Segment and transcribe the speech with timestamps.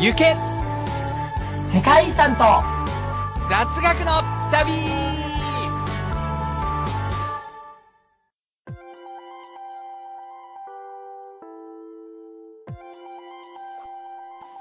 [0.00, 0.36] 行け
[1.74, 2.44] 世界遺産と
[3.48, 4.72] 雑学の旅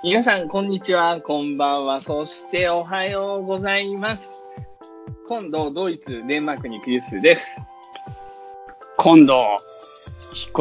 [0.03, 4.43] 皆さん、こんにちは、こんばんは、そしておはようございます。
[5.27, 7.47] 今度、ドイツ、デンマークに行くユースです。
[8.97, 9.57] 今度、引っ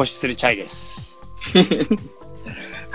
[0.03, 1.23] 越しするチャイです。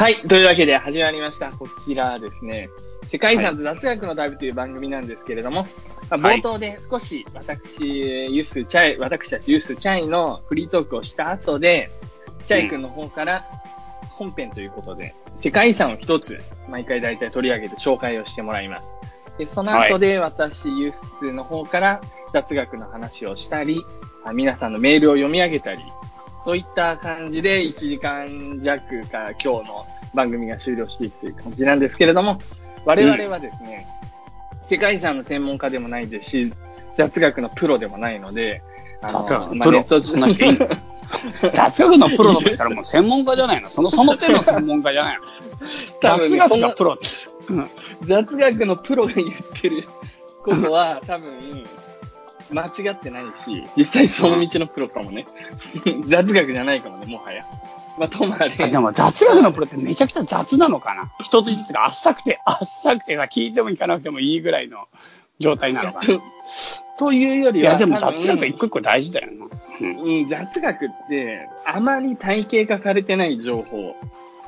[0.02, 1.52] はい、というわけで始まりました。
[1.52, 2.70] こちらですね、
[3.08, 5.64] 世界遺産と雑学の旅という番組なんですけれども、
[6.10, 7.86] まあはい冒頭で少し私、
[8.34, 11.88] ユースチャイ、私たちユースチャイのフリートークをした後で、
[12.48, 13.44] チャイ君の方から
[14.10, 18.92] 本編ということで、世界遺産を一つ、毎回大体取り上げて紹介をしてもらいます。
[19.38, 22.00] で、その後で私、ユースの方から
[22.32, 23.80] 雑学の話をしたり、
[24.24, 25.80] あ皆さんのメールを読み上げたり、
[26.44, 32.40] といった感じで1時間弱か今日の番組が終了していくという感じなんですけれども、
[32.84, 33.86] 我々はですね、
[34.62, 36.52] 世界遺産の専門家でもないですし、
[36.96, 38.62] 雑学のプロでもないので、
[39.02, 40.68] あの雑学のプロまあネットそんな人いんの
[41.52, 43.68] 雑学のプロだとしたらもう専門家じゃないの？
[43.70, 45.24] その、その手の専門家じゃないの？
[46.02, 47.06] 雑学ねそんながプロって。
[48.02, 49.28] 雑学のプロが言っ
[49.60, 49.82] てる
[50.44, 51.32] ことは 多分
[52.52, 55.26] 間違ってないし、実際その道のプロかもね。
[56.06, 57.44] 雑学じゃないかもね、もはや。
[57.98, 58.56] まあ、ともあれ。
[58.58, 61.12] あでも雑学のプロってめちゃくちゃ雑なのかな？
[61.22, 64.88] 一つ一つが浅くて、浅くてさ、聞いても聞かなくてもいいぐらいの
[65.38, 66.06] 状態なのかな？
[66.06, 66.22] と
[66.98, 69.46] というよりは、いや、でも雑学一個一個大事だよな。
[69.80, 73.96] うんうん、雑学って、あまり体系化されてない情報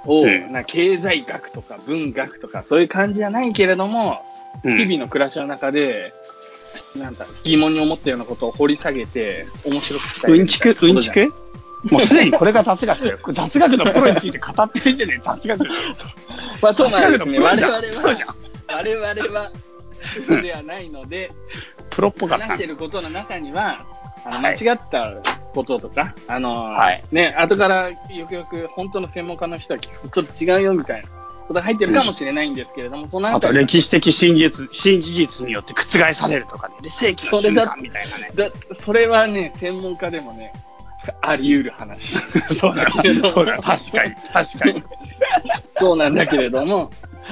[0.06, 4.22] を、うんな経済学とか文学とか、そういう感じじゃないけれども、
[4.62, 6.12] うん日々の暮らしの中で、
[6.97, 11.44] なんだ、疑問に思ったようなことを掘り下げて、面白く伝えるうんちくうんちく？
[11.90, 13.18] もうすでにこれが雑学だよ。
[13.30, 15.64] 雑学のプロについて語ってる時点で雑学。
[16.62, 18.34] まあ、と雑もあね、学のプロ我々は
[18.68, 19.52] 我々は、
[20.26, 21.31] プロではないので、
[21.91, 22.47] プロっぽかった。
[22.47, 23.81] 話してることの中には、
[24.25, 24.56] あの、はい。
[24.59, 25.14] 間違った
[25.54, 27.03] こととか、あの、はい。
[27.12, 38.30] ね、後からよくよく本当の専門家の人はちょっと違うよみたいなことが入ってるかもしれないんですけれども、そのあと後歴史的真実、新事実によって覆されるとかね、で世紀の瞬間みたいなね。
[38.34, 40.53] だ、それはね、専門家でもね、
[41.20, 42.16] あり得る話。
[42.54, 44.82] そうだ、そうだ、確かに、確かに。
[45.78, 46.91] そうなんだけれども、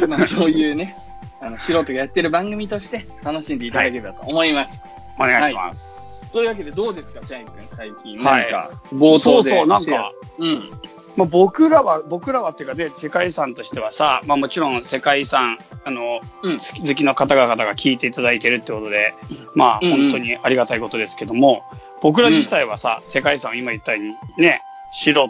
[0.09, 0.97] まあそういうね、
[1.41, 4.83] あの、素人がやってる番組として楽しんでいただければと思います。
[5.19, 6.31] お願いします。
[6.31, 8.19] そういうわけでどうですか、ジャイ君、最近。
[8.19, 9.51] はいなんか、冒頭で。
[9.51, 10.71] そうそう、なんか、うん。
[11.17, 19.15] まあ、僕らは、僕らはっていうかで、世界遺産としてはさ、まあもちろん世界遺産、あの、うん好き好きな方々が聞いていただいてるってことで、
[19.55, 21.65] まあうんうん本当にありがたいことですけども、
[22.03, 25.29] 僕ら自体はさ、世界遺産今言ったようにね、素人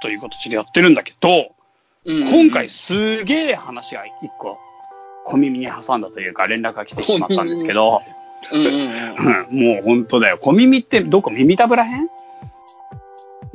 [0.00, 1.28] という形でやってるんだけど、
[2.04, 4.58] うん今回すげえ話が一個、
[5.24, 8.02] 小耳に挟んだというか連絡が来てしまったんですけど、
[8.52, 9.46] うんうんうん。
[9.50, 10.38] う んもう本当だよ。
[10.40, 11.30] 小耳ってどこ？
[11.30, 12.08] 耳たぶらへん？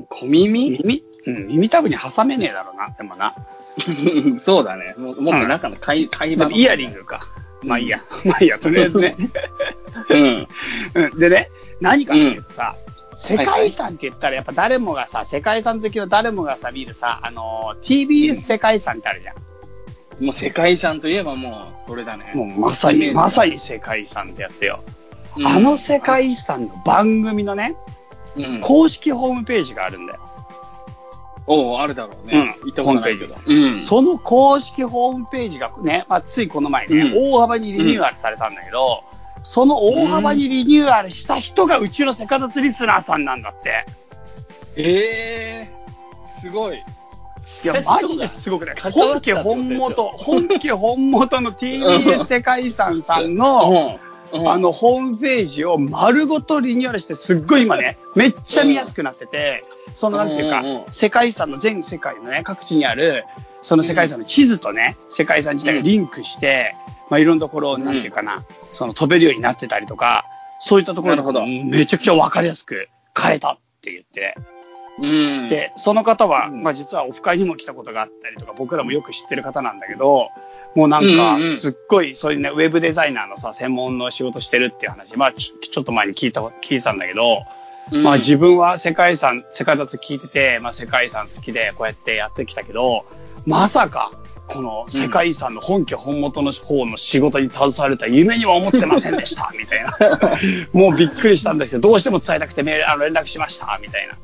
[0.09, 0.71] 小耳？
[0.81, 1.03] 耳？
[1.27, 3.33] うん、耳たぶに挟めねえだろうな、でもな。
[4.39, 4.93] そうだね。
[4.97, 6.51] ももっと中の会会話の。
[6.51, 7.19] イヤリングか。
[7.63, 7.99] まあいいや。
[8.25, 9.15] まあいいや、とりあえずね。
[10.09, 10.47] うん。
[10.93, 11.19] うん。
[11.19, 11.49] でね、
[11.81, 12.75] 何かっていうとさ、
[13.15, 20.23] 世界遺産って言ったらやっぱ誰もがさ、世界遺産好きの誰もがさ、見るさ、あのー、TBS 世界遺産ってあるじゃん。
[20.23, 22.31] もう世界遺産といえばもう、それだね。
[22.35, 24.83] もうまさに、まさに世界遺産ってやつよ。
[24.85, 27.75] うんあの世界遺産の番組のね、
[28.35, 28.59] うん。
[28.61, 30.19] 公式ホームページがあるんだよ。
[31.47, 32.55] おうあるだろうね。
[32.61, 33.35] うん行ったことないけど。
[33.45, 33.73] うん。
[33.73, 39.03] その公式ホームページがね、まあ、ついこの前ね、うん大幅にリニューアルされたんだけど、
[39.43, 43.85] その大幅にリニューアルした人がうちのセカダツリスナーさんなんだって。
[44.75, 46.77] ええー、すごい。
[46.77, 48.75] いや、マジですごくない？
[48.91, 53.99] 本家本元、本家本元の TBS 世界遺産さんの、
[54.33, 59.63] うんあ、の、ホームページを丸ごとリニューアルして、すっごい今ね、めっちゃ見やすくなってて、
[59.93, 63.23] その、なんていうか世界遺産の全世界のね、各地にある、
[63.61, 66.75] その世界遺産の地図とね、世界遺産自体がリンクして、
[67.09, 70.25] まあ、いろんなところを、なんていうかな、その飛べるようになってたりとか、
[70.59, 71.45] そういったところなるほど。
[71.45, 74.35] めちゃくちゃわかりやすく変えたって言って、
[74.99, 75.07] う
[75.45, 75.47] ん。
[75.47, 76.63] で、その方は、うん。
[76.63, 80.29] まあ実はオフ会にも来たことがあったりとか、僕らもよく知ってる方なんだけど、
[80.75, 87.43] もうなんうんかすっごい、そういうね、ウェブデザイナーのさ、専門の仕事してるっていう話、まあちょちょっと前に聞いた、聞いてたんだけど、
[87.91, 88.03] うん。
[88.03, 93.05] まあ自分は世界遺産、世界雑聞いてて、まあ世界遺産好きでこうやってやってきたけど、
[93.45, 94.11] まさか、
[94.47, 99.97] この世界遺産の本家本元の方の仕事に携われた夢には思ってませんでした、 みたいな。
[100.73, 104.15] もうびっくりしたんですけど、どうしても伝えたくてメール、あの連絡しました、みたいな。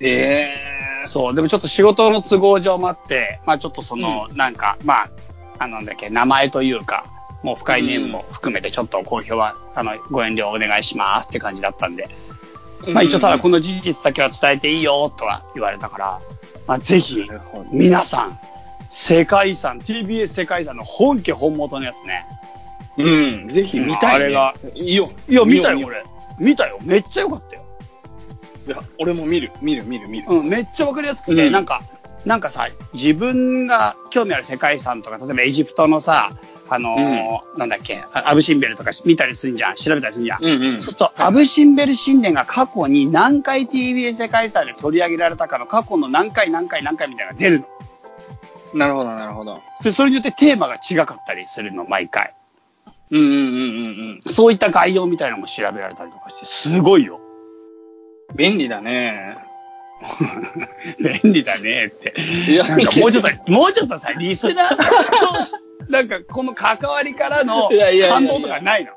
[0.00, 0.54] え
[1.02, 5.08] えそう、でもちょっと仕事の都合上もあって、まあちょっとその、なんか、まあ、
[5.58, 7.04] あの、なんだっけ、名前というか、
[7.42, 12.08] もう深いネームも含めてちょっと公表は、あの、ご遠慮お願いしますって感じだったんで。
[12.88, 16.20] まあ一応ただこの、の事実だけは伝えていいよとは言われたから、
[16.66, 17.28] まあぜひ
[17.72, 18.38] 皆さん、
[18.88, 22.26] 世界遺産、TBS 世界遺産の本家本元のやつね。
[22.98, 24.24] うん、ぜひ見たい、ね。
[24.24, 25.10] あれがいいよ。
[25.28, 26.02] いや、見たよ、俺。
[26.38, 26.78] 見たよ。
[26.82, 27.64] めっちゃ良かったよ。
[28.66, 30.26] いや、俺も見る、見る、見る、見る。
[30.28, 31.82] うん、めっちゃわかりやすくて、うんなんか、
[32.24, 36.32] なんかさ、自分が興味ある世界遺産とか、例えばエジプトのさ、
[36.72, 40.44] あのーなんだっけ、あアブシンベルとか見たりするんじゃん、調べたりするんじゃん。
[40.44, 40.72] うんうん。
[40.74, 47.66] そうすると、アブシンベル神殿が過去に何回 TBS 世界遺産で取り上げられたかの過去の何回何回何回みたいなのが出るの。
[48.72, 49.60] なるほど、なるほど。
[49.82, 52.34] で、それによってテーマが違かったりするの、毎回。
[53.10, 54.32] うんうんうんうんうん。
[54.32, 57.20] そういった概要みたいなのも調べられたりとかして、すごいよ。
[58.36, 59.36] 便利だね。
[61.22, 62.14] 便利だねって。
[62.48, 65.52] いやもうちょっと、もうちょっとさ、リスナーさんとし、
[65.88, 67.68] なんかこの関わりからの
[68.08, 68.92] 感動とかないの？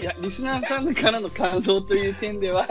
[0.00, 2.66] いや、リスナーさんからの感動という点では、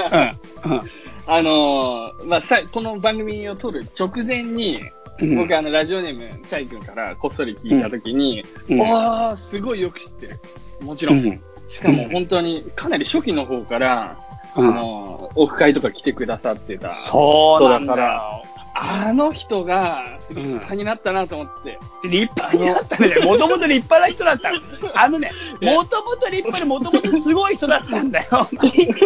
[0.66, 0.72] うん。
[0.72, 0.81] うん。
[1.25, 4.81] あのーまあ、さ、この番組を撮る直前に、
[5.22, 10.39] うん僕、あの、ラジオネーム、チャイ君からこっそり聞いたときに、うんああ、すごいよく知ってる。
[10.81, 11.19] もちろん。
[11.19, 14.18] うんしかも本当に、かなり初期の方から、
[14.57, 16.89] うんあのーオフ会とか来てくださってた。
[16.89, 18.44] そうなんだそうだよ。
[18.73, 21.77] あの人が、うん立派になったなと思って。
[22.03, 23.15] 立派になったね。
[23.19, 24.59] もともと立派な人だったの。
[24.95, 25.31] あのね、
[25.62, 28.27] もともと立派でもともとすごい人だったんだよ。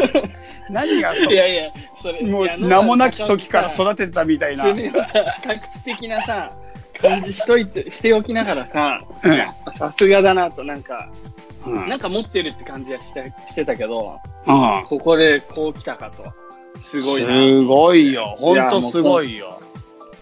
[0.69, 4.65] 何がいやいや、それ、もう名もなき時から育ててたみたいな。
[4.65, 6.51] それをさ、隠し的なさ、
[7.01, 8.99] 感じしといて、しておきながらさ、
[9.77, 11.09] さすがだなと、なんか、
[11.65, 16.44] うんなんか持ってるって感じはしてしてたけど、うんここでこう来たかと。
[16.81, 17.27] すごいな。
[17.29, 18.35] すごいよ。
[18.37, 19.59] ほんとすごいよ。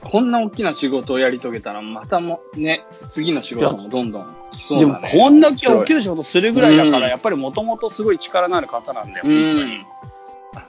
[0.04, 5.10] こんな大きな仕事をやり遂げたら、またも、ね、次の仕事もどんどん来そうでもだね。
[5.12, 9.82] こんだけ大きな仕事するぐらいだから、うんやっぱりもともとすごい力のある方なんだよ、う本当んに。。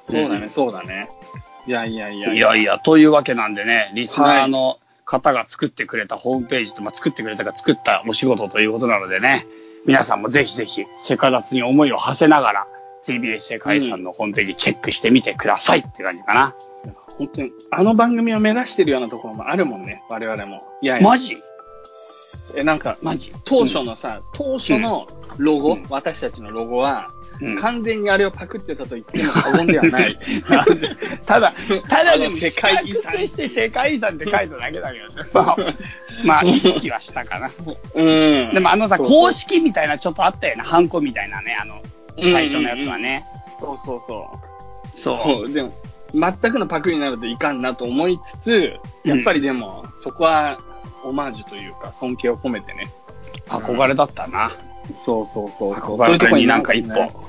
[0.09, 1.09] そうだね、そうだね。
[1.67, 9.47] いやいやいやいやいや、というわけなんでね、リスナーの方が作ってくれたホームページと、まあ、作ってくれたか作ったお仕事ということなのでね、
[9.87, 12.67] 皆さんもぜひぜひ、セカダツに思いを馳せながら、
[13.07, 16.55] TBS 世界遺産のホームページチェックしてみてくださいって感じかな。
[17.19, 20.59] 本当に、あの番組を目指してるようなところもあるもんね、我々も。
[20.81, 21.37] いやいや、マジ？
[22.57, 23.33] え、なんか、マジ？
[23.45, 25.07] 当初のさ、当初の
[25.39, 27.25] ロゴ、うん私たちのロゴは、うん
[27.61, 30.17] 完全にあれをパクってたと言っても過言ではない。
[31.27, 31.53] ただ、
[31.89, 35.31] ただでも世界遺産して世界遺産って書いただけだけどね。
[35.33, 35.57] まあ、
[36.25, 37.51] まあ、意識はしたかな。
[37.97, 38.03] う
[38.51, 38.55] ん。
[38.55, 40.63] でもあのさ、公式みたいなちょっとあったよね。
[40.63, 41.83] ハンコみたいなね、あの、
[42.21, 43.25] 最初のやつはね。
[43.61, 44.99] そうそうそう。
[44.99, 45.53] そう。
[45.53, 45.73] でも、
[46.13, 50.61] 全くのパクリになるといかんなと思いつつ、やっぱりでも、そこは、
[51.05, 52.87] オマージュというか、尊敬を込めてね。
[53.49, 54.53] 憧れだったな。
[54.99, 55.99] そうそうそうそう。
[55.99, 57.25] 憧れになんか一そういうと歩、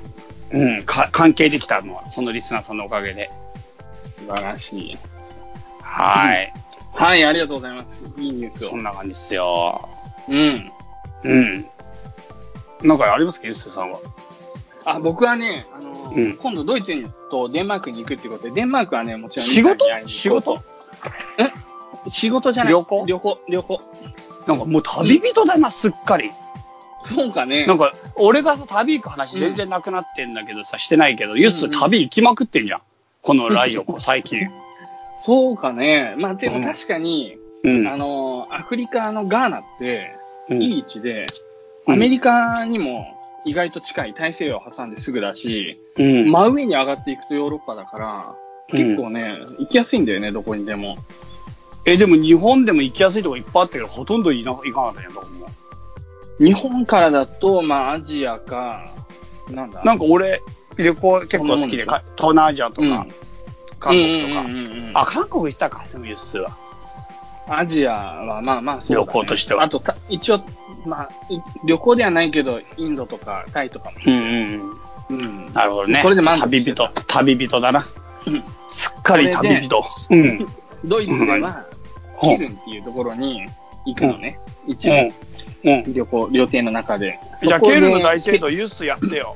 [0.52, 3.32] うん、か、関係できたのは、そのリスナーさんのおかげで。
[4.06, 4.98] 素晴らしい。
[5.82, 6.54] はい。
[6.94, 8.04] はい、ありがとうございます。
[8.18, 8.84] いいニュースをそん。
[8.84, 9.90] な感じですよ。
[10.30, 10.72] うん。
[11.24, 11.66] うん。
[12.84, 14.00] なんかありますか、ゆっすーさんは？
[14.86, 19.86] あ、僕はね、あの、うん今度ドイツにとデンマークに行くっていうことで、デンマークはね、もちろん仕事？
[20.08, 20.54] 仕事？
[20.56, 20.64] と
[22.08, 22.74] 仕事じゃない。
[22.74, 23.06] 旅行？
[23.08, 23.80] 旅行、旅行。
[24.48, 26.32] なんかもう旅人だな、すっかり。
[27.02, 27.66] そうかね。
[27.66, 32.82] なんか、俺がさ、旅行く話全然なくなってんだけどさ、してないけど、ユッスー旅行きまくってんじゃん。
[33.22, 34.50] このラジオ、こ う最近。
[35.22, 36.16] そうかね。
[36.18, 37.88] まあ、でもうん確かに、うん。
[37.88, 40.16] あの、アフリカのガーナって、
[40.50, 41.26] うんいい位置で、
[41.88, 43.15] うんアメリカにも
[43.46, 46.32] 意外と近い大西洋を挟んですぐだし、うん。
[46.32, 50.98] 真上に上がっていくとヨーロッパだから、うん結構ね、行きやすいんだよね、どこにでも。
[51.86, 55.46] え、でも日本でも行きやすいとこいっぱいあったけど、ほとんどいな行かなかったじゃん、どこも。
[56.40, 58.92] 日本からだと、まあ、アジアか、
[59.52, 59.84] なんだ？
[59.84, 60.42] なんか俺、
[60.78, 63.10] 旅行結構好きで、か東南アジアとか、うん
[63.78, 64.42] 韓国とか。
[64.42, 66.58] うんうんうんうんあ、韓国行ったか、でもユッスーは。
[67.48, 70.42] アジアはまあまあそうだ、ね、旅行としてはあとた、一応、
[70.86, 73.98] まあ、い旅行ではないけど、インドとかタイとかも。
[74.06, 75.18] うんうんうん。
[75.18, 75.54] うん。
[75.54, 76.00] なるほどね。
[76.02, 77.88] それで満足旅人、旅人だな。
[78.28, 79.84] うんすっかり旅人。
[80.10, 80.48] うん。
[80.84, 81.76] ドイツでは、うん
[82.22, 83.46] ケルンっていうところに
[83.86, 84.40] 行くのね。
[84.66, 85.84] 一部、うん。
[85.84, 85.94] うん。
[85.94, 87.20] 旅行、旅程の中で。
[87.44, 89.36] じゃあ、ケルの大聖堂ユッスーやってよ。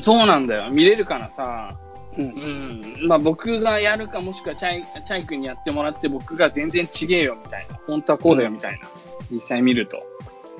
[0.00, 0.70] そうなんだよ。
[0.70, 1.76] 見れるからさ。
[2.18, 2.22] う。
[2.22, 3.08] うんん。
[3.08, 7.76] まあ僕がやるか、もしくはチャイ、チャイ君にやってもらって、僕が全然違えよ、みたいな。
[7.86, 8.88] 本当はこうだよ、みたいな。
[9.30, 9.96] 実際見ると。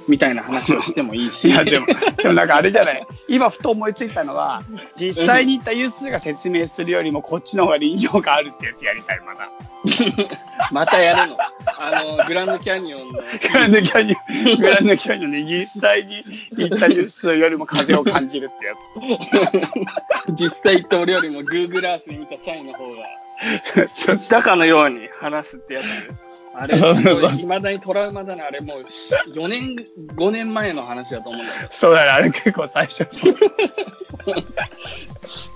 [0.08, 1.48] みたいな話をしてもいいし。
[1.48, 3.06] いや、でも、でもなんかあれじゃない。
[3.28, 4.62] 今、ふと思いついたのは、
[4.96, 9.48] 実際に行ったユッスーが説明するよりも、こっちの方が臨場感あるってやつやりたい、まだ。
[10.72, 11.36] またやるの？
[11.78, 13.12] あの、グランドキャニオンの。
[13.12, 13.22] グ
[13.54, 14.16] ランドキャニ
[14.50, 16.24] オン、グランドキャニオンで実際に
[16.56, 18.74] 行った人よりも風を感じるってや
[20.34, 23.04] 実際行った俺よりも Google Earth で見たチャイの方が、
[23.62, 23.88] つ。
[23.88, 25.84] そう知ったかのように話すってやつ。
[26.60, 28.46] あれ、そうそうそういまだにトラウマだな。
[28.46, 28.82] あれもう
[29.32, 29.76] 4年、
[30.16, 33.06] 5年前の話だと思うんだけそうだね、あれ結構最初。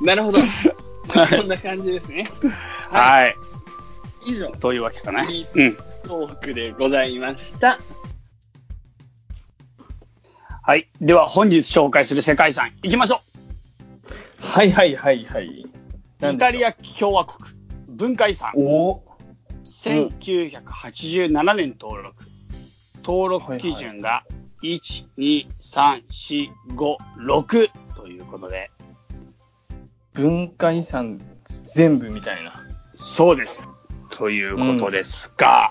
[0.01, 0.39] なるほど。
[1.29, 2.29] そんな感じですね。
[2.91, 3.25] はい。
[3.25, 3.35] はい。
[4.27, 5.23] 以上、というわけかな。
[5.23, 5.29] うん。
[6.05, 7.79] トークでございました。
[10.63, 10.89] はい。
[11.01, 13.21] では本日紹介する世界遺産行きましょ
[14.39, 15.47] はいはいはいはい。
[16.23, 16.33] う。
[16.33, 17.49] イタリア共和国
[17.89, 18.53] 文化遺産。
[18.57, 19.03] お
[19.73, 22.25] 1987年登録。
[23.03, 24.25] 登録基準が
[24.63, 28.71] 1、2、3、4、5、6ということで。
[30.13, 31.19] 文化遺産
[31.75, 32.53] 全部みたいな。
[32.95, 33.61] そうです。
[34.11, 35.71] ということですが、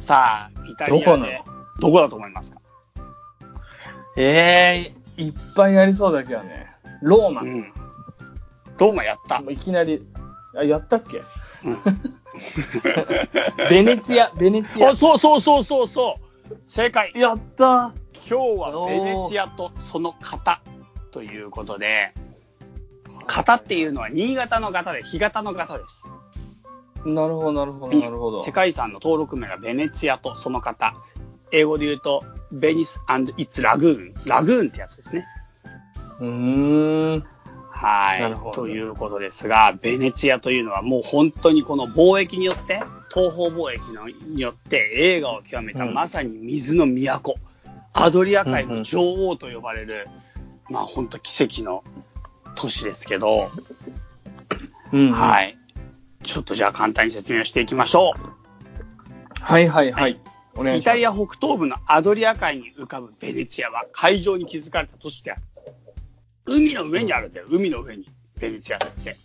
[0.00, 1.42] さあ、イタリアで
[1.80, 2.60] どこだと思いますか？
[4.16, 6.66] ええいっぱいありそうだけどね。
[7.02, 7.42] ローマ。
[7.42, 7.72] うん。
[8.78, 10.04] ローマやったいきなり、
[10.56, 11.18] あ、やったっけ？
[11.18, 11.24] うん
[13.70, 14.96] ベネツィア、ベネツィアあ、。
[14.96, 16.18] そうそうそうそうそ
[16.50, 16.56] う。
[16.66, 17.12] 正解。
[17.14, 17.92] やった
[18.28, 20.60] 今日はベネチアとその型
[21.10, 22.12] ということで、
[23.26, 26.06] 型っていうのは新潟の型で、干潟の型です。
[27.04, 28.52] なるほど、なるほど、なるほど世。
[28.52, 30.94] 界遺産の登録名がベネツィアとその型。
[31.50, 34.12] 英語で言うと、ベニス and its lagoon。
[34.28, 35.26] ラグーンってやつですね。
[36.20, 37.24] うーん。
[37.78, 38.54] はい。
[38.54, 42.82] ということですが、ベネツィアというのはもう本当にこの貿易によって、
[43.14, 47.36] 東方貿易のによって映画を極めた、うんまさに水の都。
[47.92, 50.08] アドリア海の女王と呼ばれる、
[50.68, 51.84] まあ本当奇跡の
[52.56, 53.48] 都市ですけど、
[54.92, 55.12] うん。。
[55.12, 55.56] はい
[56.24, 56.26] い。
[56.26, 58.12] ちょっとじゃあ簡単に説明をしていきましょ
[59.34, 60.20] はいはいはい。
[60.56, 60.64] おう。
[60.64, 60.80] 願い。
[60.80, 65.42] イタリア北東部のアドリア海に浮かぶベネツィアは海上に築かれた都市である。
[66.48, 67.46] 海の上にあるんだよ。
[67.50, 68.08] 海の上に。
[68.40, 69.16] ベネツィアって。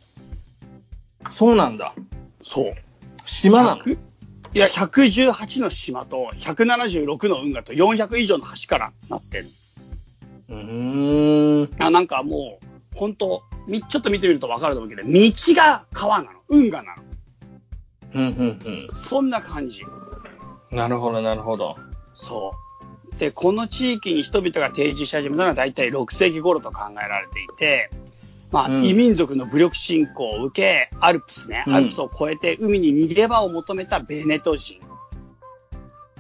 [1.30, 1.94] そうなんだ。
[2.44, 2.74] そう。
[3.26, 4.00] 島なの？100
[4.56, 9.46] いや、118の島と176の運河と400以上の橋からなってる。
[10.50, 11.84] うーん。
[11.84, 12.66] あなんかもう、
[12.96, 16.40] 本当みちょっと見てみるとわかると思うけど、道が川なの。
[16.50, 17.04] 運河なの。
[18.16, 19.82] うん、うん、そんな感じ。
[20.72, 20.78] うん。
[20.78, 21.76] なるほど、なるほど。
[22.14, 22.52] そ
[23.28, 23.30] う。
[23.30, 27.90] で、この地域に人々が定住し始めたのは大体6世紀頃と考えられていて、
[28.52, 34.80] まあ、うん異民族の武力侵攻を受け、アルプスね、うんアルプスを越えて海に逃げ場を求めたベネト人。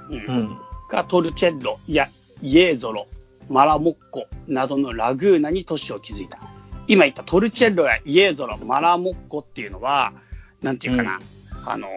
[0.09, 0.57] うんうん。
[0.89, 2.07] がトルチェッロや
[2.41, 3.07] イエーゾロ、
[3.49, 6.39] マラモッコなどのラグーナに都市を築いた。
[6.87, 10.13] 今言ったトルチェッロやイエーゾロ、マラモッコっていうのは、
[10.61, 11.19] なんていうかな、
[11.65, 11.87] あの、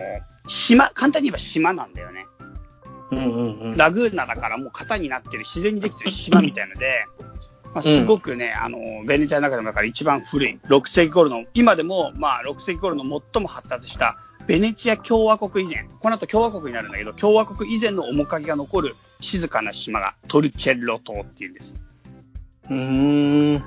[0.47, 2.27] 島、簡単に言えば島なんだよね。
[3.11, 3.77] うん、うん、うん。
[3.77, 7.07] ラグーナだからもう型になってる自然にできてる島みたいので、
[7.75, 13.03] まあ、すごくね、あの、ベネチアの中でもだから一番古い、6世紀頃の、今でもまあ6世紀頃の
[13.35, 21.75] 最も発達したベネチア共和国以前、この後共和国になるんだけど、共和国以前の面影が残る静かな島がトルチェッロ島っていうんです。
[22.71, 23.65] うーん。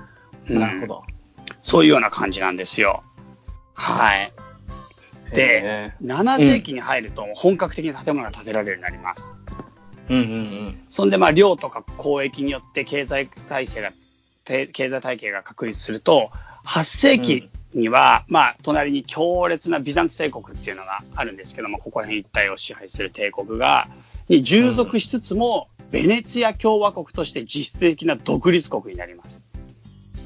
[0.49, 1.03] うんなるほど。
[1.61, 3.03] そういうような感じなんですよ。
[3.73, 4.31] はい。
[5.31, 9.23] でへ7世紀に入ると本格的な建物が建てられるようになります。
[10.09, 10.35] ー、うん、う
[10.69, 13.91] ん、そんで、まあ、領とか交易によって経済体制が、
[14.43, 16.31] て経済体系が確立すると、
[16.65, 23.87] 8世紀には、まあ、隣に強烈なビザンツ帝国っていうのがあるんですけども、ここら辺一帯を支配する帝国が、
[24.27, 29.45] に従属しつつも、ベネツィア共和国として実質的な独立国になります。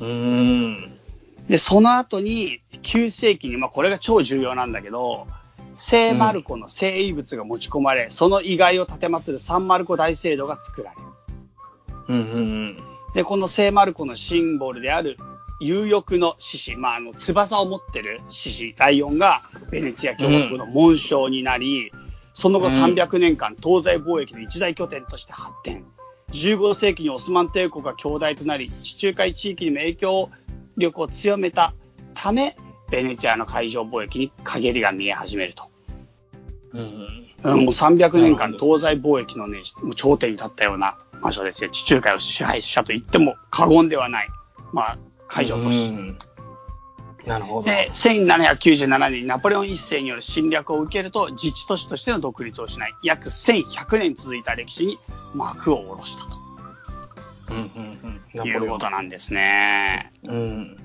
[0.01, 0.99] うん。
[1.47, 5.27] で、その後に、9世紀に、まあ、これが超重要なんだけど、
[5.75, 11.03] 聖マルコの聖遺物が持ち込まれ、その遺骸を立てるサンマルコ大聖堂が作られる。
[12.09, 12.77] うん、うん、
[13.13, 15.17] で、この聖マルコのシンボルである
[15.59, 21.91] 有翼の獅子、まあ、あの、翼を持ってる獅子、ライオンがベネチア共和国の紋章になり、
[22.33, 25.85] その後うん300年間東西貿易の一大拠点として発展。
[26.31, 30.29] 15世紀にオスマン帝国が強大となり、地中海地域にも影響
[30.77, 31.73] 力を強めた
[32.13, 32.55] ため、
[32.89, 35.65] ベネチアの海上貿易に陰りが見え始めると。
[36.73, 37.23] うん。
[37.43, 41.69] もう300年間東西貿易のね、もう頂点に立ったような場所ですよ。
[41.69, 44.27] 地中海を支配したと言っても過言ではない。
[44.71, 45.89] まあ、海上都市。
[45.89, 46.17] うん
[47.25, 47.63] なるほど。
[47.63, 54.97] で、1797年にナポレオン一世による侵略を受けると、自治都市としての独立を失い、約1100年続いた歴史に
[55.33, 56.42] 幕を下ろしたうん、
[57.49, 58.21] うん、うん。
[58.35, 60.11] ということなんですね。
[60.23, 60.77] うん。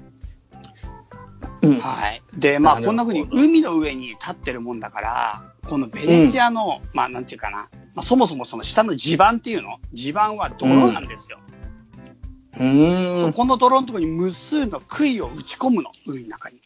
[1.63, 2.23] うんはい。
[2.35, 9.79] で、まあ、こんな風に海の上に立ってるもんだから、このベネチアの、まあ、なんていうかな、まあ、そもそもその下の地盤っていうの？
[9.93, 11.39] 地盤は泥なんですよ。
[12.55, 13.21] うーん。
[13.21, 16.61] そこの泥のところに無数の杭を打ち込むの、海の中に。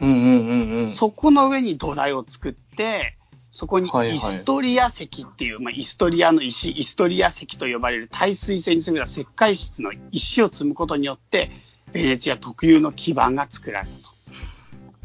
[0.00, 0.90] うんうんうんうん。
[0.90, 3.16] そこの上に土台を作って、
[3.56, 11.50] そこにはいはいイストリア石っていう、まあ、イストリアの石、イストリア石と呼ばれる耐水性に優れた石灰質の石を積むことによって、
[11.94, 14.02] ベネチア特有の基盤が作られたと。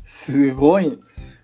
[0.04, 1.00] すごい、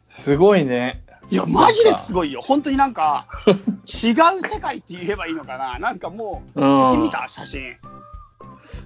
[0.10, 1.02] すごいね。
[1.30, 2.42] いや、マジですごいよ。
[2.42, 5.80] 本当になんか、違う世界って言えばいいのかな？
[5.80, 7.28] なんかもう、うん写真見た？
[7.30, 7.78] 写真。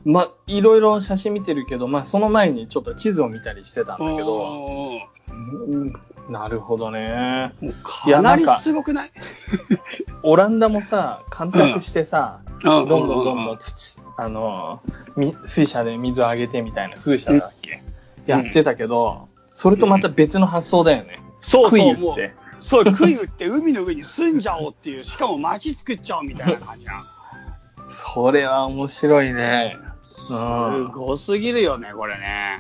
[0.06, 5.00] まあ、いろいろ写真見てるけど、まあ、その前にちょっと地図を見たりしてたんだけど、
[6.30, 7.51] なるほどね。
[7.62, 9.12] もうかなりすごくない？
[10.24, 14.82] オランダもさ、干拓してさ、うんどんどんどんどん土、あの、
[15.18, 17.82] み水車で水をあげてみたいな風車だっけ、
[18.28, 21.20] やってたけど、それとまた別の発想だよね。
[21.42, 22.34] そうそう、杭もう打って。
[22.60, 27.04] そう、杭打って海の上に住んじゃおうっていう、しかも街作っちゃおうみたいな感じな。
[28.13, 29.75] それは面白いね。
[30.04, 30.32] す
[30.94, 32.60] ごすぎるよね、これね。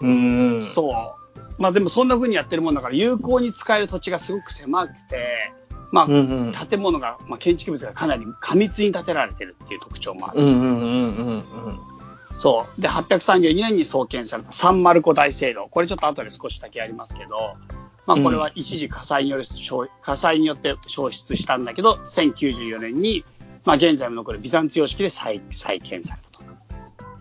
[0.00, 0.54] うん。
[0.54, 0.62] うん。
[0.62, 1.23] そう。
[1.58, 5.52] まあでもそんな風にやってるもんだから、有効に使える土地がすごく狭くて、
[5.92, 6.16] まあ、うんう
[6.50, 6.52] ん。
[6.52, 10.40] 建物が、まあ、建築物がかなり過密に建てられてるっていう特徴もある。
[10.40, 11.42] うんうんうんうんうん。
[12.34, 12.80] そう。
[12.80, 15.68] で、832年に創建されたサンマルコ大聖堂。
[15.68, 17.52] これちょっと後で少しだけやりますけど、
[18.06, 23.24] まあこれは一時火災による焼、火災によって焼失したんだけど、1094年に、
[23.64, 26.44] まあ現在も残るビザンツ様式で再再建されたと。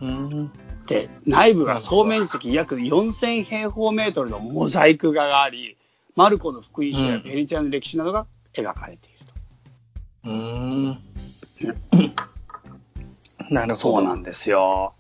[0.02, 0.52] うん。
[0.88, 5.78] で、内部は総面積約4000平方メートルのモザイク画があり、
[6.16, 10.30] マルコの福音書やうんベネチアの歴史などが描かれていると。
[10.30, 10.98] うん。
[13.50, 13.76] なるほど。
[13.76, 14.94] そうなんですよ。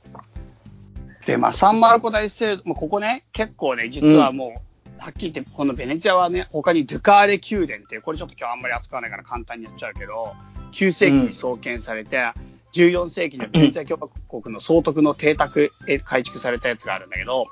[1.25, 4.62] で、まあ、サンマルコ大聖堂、まあ、ここね、結構ね、実はも
[4.98, 10.34] う、はっきり言って、このベネチアはね、他にドゥカーレ宮殿っていう、これちょっと今日あんまり扱わないから簡単にやっちゃうけど、
[10.72, 12.31] 9世紀に創建されて、
[12.74, 17.48] 14世紀にはベネチア共和国の総督の邸宅へ改築されたやつがあるんだけど、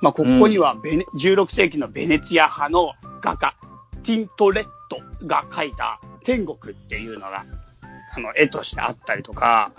[0.00, 3.54] まあ、ここにはベネ、16世紀のベネチア派の画家、
[4.02, 7.44] ティントレットが描いた天国っていうのが、
[8.16, 9.72] あの、絵としてあったりとか、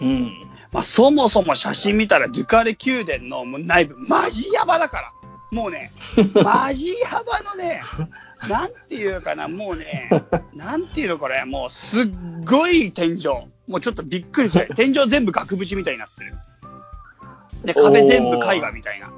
[0.00, 0.32] うん。
[0.72, 5.12] まあ、そもそも写真見たら、ドゥカレ宮殿の内部、マジヤバだから。
[5.50, 5.90] もうね、
[6.42, 7.82] マジヤバのね、
[8.48, 10.08] なんていうかな、もうね、
[10.54, 12.04] なんていうのこれ、もうすっ
[12.44, 13.48] ごい天井。
[13.70, 14.68] もうちょっとびっくりする。
[14.76, 16.34] 天井全部額縁みたいになってる。
[17.64, 19.08] で、壁全部絵画みたいな。
[19.08, 19.14] も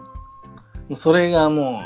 [0.91, 1.83] うそれがも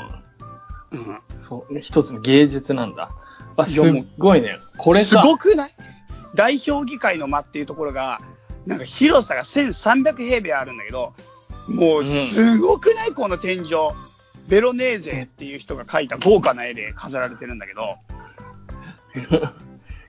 [0.91, 3.09] うんう、そう、一つの芸術なんだ。
[3.55, 3.81] あ、す
[4.17, 4.57] ごいね。
[4.77, 5.21] これすか。
[5.23, 5.71] ごくない？
[6.35, 8.21] 代表議会の間っていうところが、
[8.65, 11.13] なんか広さが1300平米あるんだけど、
[11.67, 13.11] もうすごくない？
[13.11, 13.69] この天井。
[14.47, 17.97] ベロネーゼっていう人が描いた豪華な絵で飾られてるんだけど、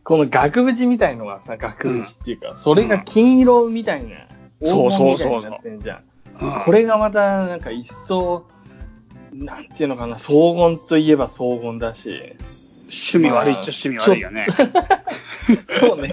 [0.08, 4.26] この額縁みたいのがさ、額縁っていうか、それが金色みたいな、
[4.62, 5.98] そうそうそうなってんじゃん。
[5.98, 6.04] うん
[6.64, 8.46] これがまた、なんか一層、
[9.34, 12.36] なんていうのかな、荘厳といえば荘厳だし。
[12.84, 14.46] 趣味悪いっちゃ趣味悪いよね。
[15.78, 16.08] そうね。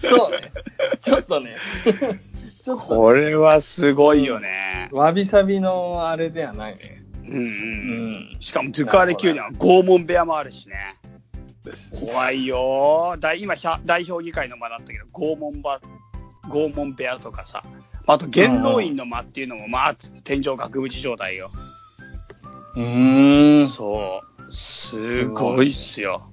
[0.00, 0.52] そうね。
[1.00, 1.56] ちょっとね。
[2.62, 4.90] ちょっと、これはすごいよね。
[4.92, 7.02] わびさびのあれではないね。
[7.26, 7.42] うんうん。
[7.42, 7.46] う
[8.36, 8.36] ん。
[8.38, 10.96] しかもドゥカーレ宮殿は拷問部屋もあるしね。
[12.00, 15.80] 怖いよ大今、代表議会の間だったけど、拷問場、
[16.48, 17.62] 拷問部屋とかさ、
[18.06, 19.94] あと元老院の間っていうのも、まあ、
[20.24, 21.50] 天井額縁状態よ。
[22.76, 23.68] うーん。
[23.68, 24.52] そう。
[24.52, 26.30] すごいっすよ。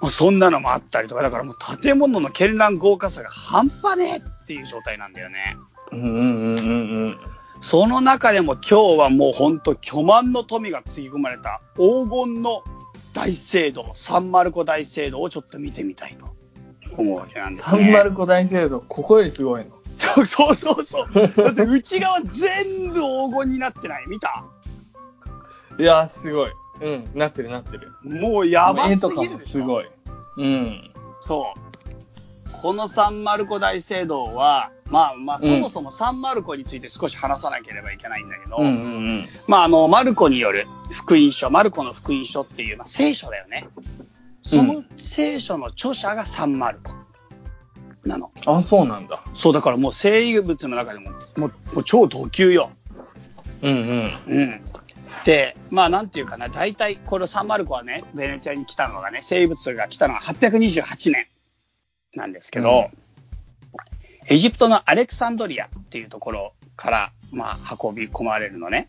[0.00, 5.56] まあそんなのもあったりとか、だからもう建物の絢爛豪華さが半端ねえっていう状態なんだよね。
[5.92, 7.18] うんうんうんうんうん。
[7.60, 12.64] その中でも今日はもうほんと巨万の富がつぎ込まれた黄金の
[13.26, 16.26] 大聖堂、サンマルコ大聖堂をちょっと見てみたいと
[17.00, 17.78] 思うわけなんですね。
[17.82, 19.70] サンマルコ大聖堂、ここよりすごいの。
[19.98, 21.08] そう そうそうそう。
[21.14, 24.08] だって内側全部黄金になってない？
[24.08, 24.44] 見た？
[25.78, 26.50] いやー、すごい。
[26.80, 27.92] うん、なってるなってる。
[28.02, 29.28] もうやばすぎるでしょ。
[29.28, 29.86] もすごい。
[30.38, 30.90] うん。
[31.20, 32.52] そう。
[32.60, 38.76] このサンマルコ大聖堂は、まあまあ、そもそもサンマルコについて少し話さなければいけないんだけど、うんうんう
[39.22, 39.28] ん。
[39.48, 43.68] まああの、マルコによる福音書、マルコの福音書っていう、まあ聖書だよね。
[44.42, 46.92] その聖書の著者がサンマルコ
[48.04, 48.30] なの。
[48.44, 49.24] あ、そうなんだ。
[49.34, 52.70] そう、だからもう生物の中でも、もうもう超同級よ。
[53.62, 54.18] うんうん。
[54.26, 54.60] うん。
[55.24, 61.28] で、まあなんていうかな、大体、これサンマルコはね、ベネチアに来たのがね、生物が来たのが828年
[62.14, 62.90] なんですけど、
[64.26, 68.88] エジプトのアレクサンドリアっていうところから、まあ運び込まれるのね。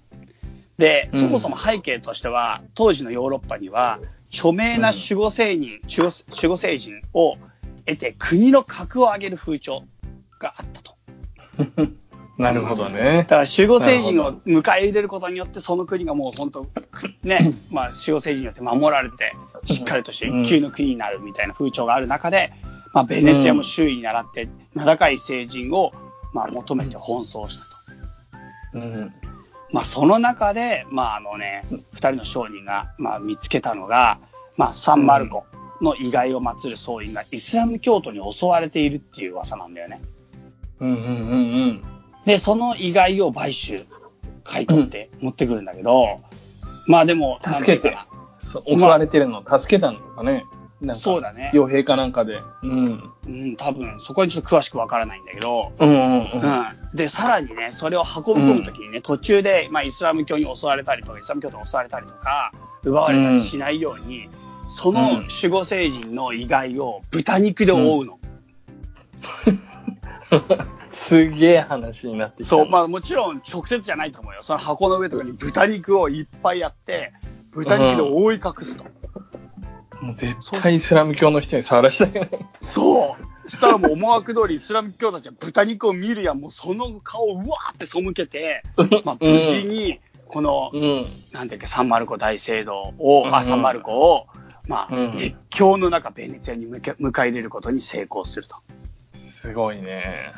[0.78, 4.00] で、うんそもそも背景としては、当時のヨーロッパには、
[4.32, 7.38] 著名な守護聖人、守護守護聖人を
[7.86, 9.84] 得て国の格を上げる風潮
[10.40, 10.94] があったと。
[12.36, 13.26] なるほどねだ。
[13.26, 16.66] から守護聖人を迎え入れることによって、その国がもう本当、
[17.24, 19.34] ね、まあ守護聖人によって守られて、
[19.66, 22.52] しっかりとして一級の国になるみたいな風潮がある中で、
[22.94, 25.92] まあベネツィアも周囲に倣って、名高い聖人を、
[26.32, 27.74] まあ求めて奔走したと。
[28.74, 29.14] うん。
[29.74, 34.20] まあ、その中で、まあ、あのね、二人の商人が、まあ、見つけたのが、
[34.56, 35.46] まあ、サンマルコ
[35.82, 40.00] の遺骸を祀る僧院がイスラム教徒に襲われているっていう噂なんだよね。
[40.80, 41.02] うんうんう
[41.72, 41.84] ん
[42.26, 43.86] で、その遺骸を買収、
[44.46, 46.22] 買い取って持ってくるんだけど、
[46.88, 47.98] まあでも、助けて
[48.42, 50.46] 襲われてるのを助けたのかね。
[50.84, 52.42] なんかそうだね傭兵かなんかで。
[52.62, 52.98] うん。
[52.98, 56.22] なうん、多分、そこはちょっと詳しくわからないんだけど、うんうんうん。
[56.22, 56.26] うん。
[56.94, 62.52] で、さらにね、それを運び込むときにね、途中で、まあ、イスラム教に襲われたりとか、イスラム教徒に襲われたりとか、
[62.84, 64.28] 奪われたりしないように、
[64.68, 68.20] そのうん守護聖人の遺骸を豚肉で覆うの。
[70.92, 72.50] すげえ話になってきた。
[72.50, 74.42] そう、まあもちろん直接じゃないと思うよ。
[74.42, 77.14] その箱の上とかに豚肉をいっぱいやって、
[77.52, 78.86] 豚肉で覆い隠すと。
[80.04, 82.32] もう絶対イスラム教の人に触らせたよね。
[82.62, 83.50] そう。
[83.50, 88.64] そしたらもう思惑通りイスラム教たちは豚肉を見るや、もうその顔をうわーって背けて、
[89.06, 91.06] まあ無事に、この、うん。
[91.32, 94.28] なんだっけ、サンマルコ大聖堂を、うんあ、サンマルコを、
[94.68, 98.58] まあ、うん熱狂の中、ベネツィアに向け迎え入れることに成功すると。
[99.42, 100.32] すごいね。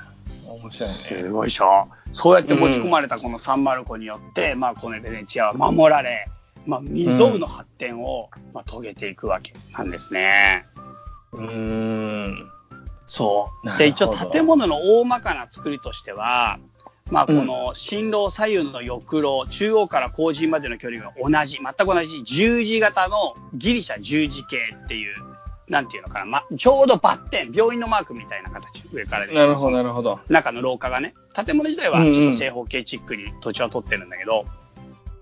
[0.47, 1.29] 面白いすね。
[1.29, 6.25] ごいでしょそうやって持ち込まれたこのサンマルコによって、まあ、このベネチアは守られ、
[6.65, 10.65] まあ、未曾有の発展を、まあ、遂げていくわけなんですね。
[11.33, 12.51] うーん。
[13.07, 13.67] そう。
[13.67, 16.59] なで、一応建物の大まかな作りとしては、
[17.11, 25.15] まあ、この新郎左右の翼廊、中央から後陣までの距離が同じ、全く同じ十字型のギリシャ十字形っていう、
[25.67, 30.19] なんていうのかな、ま、ちょうどバッテン、病院のマークみたいな形、上からでなるほど、なるほど。
[30.29, 34.64] 中の廊下がね、建物自体はちょっと正方形チックに土地は取ってるんだけど、う。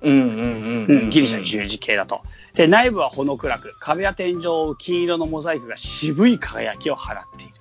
[0.03, 2.21] ギリシャ十字形だと。
[2.53, 7.53] で、内部はほの暗く、壁や天井を金色のモザイクが渋い輝きを放っている。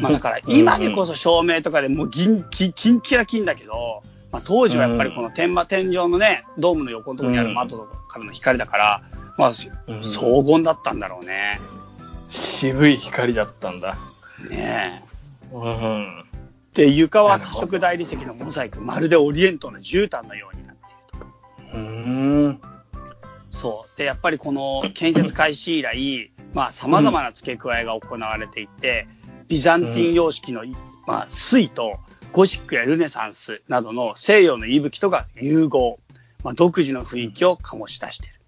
[0.00, 9.02] まあだから 今でこそ照明とかでもう銀、キキンキラキンだけど、まあ当時はやっぱりこの天馬天井のね、ドームの横のところにある窓からの光だから、
[9.38, 9.52] まあ
[9.86, 11.60] うん荘厳だったんだろうね。
[12.28, 13.96] 渋い光だったんだ。
[14.48, 15.02] ね
[15.52, 15.54] え。
[15.54, 16.24] うん。
[16.74, 20.71] で、床は多色大理石のモザイク、まるでオリエントの絨毯のようになると。
[21.72, 22.60] うーん。
[23.50, 23.98] そう。
[23.98, 29.06] で、やっぱりこの建設開始以来、まあ様々な付け加えが行われていて、
[29.48, 30.64] ビザンティン様式の、
[31.06, 31.98] まあ、水と
[32.32, 35.98] ゴシックやルネサンスなどの西洋の息吹とが融合、
[36.42, 38.40] まあ、独自の雰囲気を醸し出している。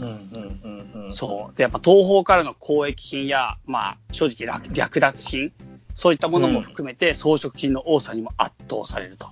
[0.00, 1.12] うんうんうんうん。
[1.12, 1.56] そう。
[1.56, 5.52] で、やっぱ東方からの交易品や、まあ、正直略略奪品、
[5.94, 9.28] そういったものも含めて装飾品の多さにも圧倒されると。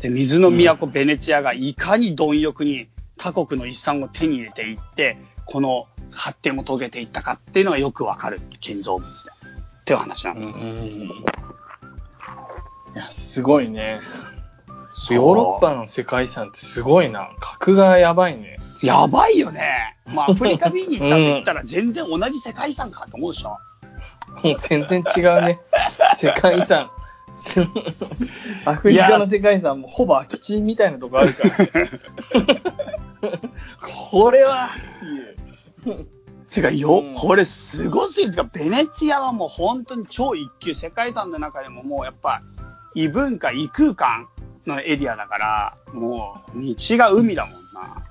[0.00, 9.34] で、水の都ベネツィアがいかに貪欲に他国の遺産を手に入れていって、この発展を遂げていったかっていうのがよくわかる建造物だ。
[9.80, 10.46] っていう話なんだ。
[10.46, 10.54] うん。
[12.94, 14.00] いや、すごいね。
[15.10, 17.30] ヨーロッパの世界遺産ってすごいな。
[17.40, 18.58] 格がやばいね。
[18.82, 19.96] やばいよね。
[20.06, 23.58] まあ、アフリカ見に行ったって言ったら 全然同じ世界遺産かと思うでしょ。
[24.42, 25.60] もう全然違うね。
[26.16, 26.90] 世界遺産。
[28.64, 31.58] アフリカの世界遺産もほぼ空き地みたいなとこあるから。
[34.10, 34.70] これは
[35.78, 36.06] っていう。
[36.50, 38.32] てか、よ、うんこれすごすぎる。
[38.32, 40.74] てか、ベネチアはもう本当に超一級。
[40.74, 42.42] 世界遺産の中でももうやっぱ、
[42.94, 44.28] 異文化、異空間
[44.66, 48.04] のエリアだから、もう道が海だもんな。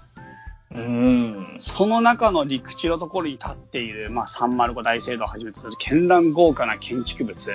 [0.72, 1.58] うん。
[1.60, 7.52] その中の陸地のところに立っている、まあ、サンマルコ大聖堂をはじめとする絢爛豪華な建築物。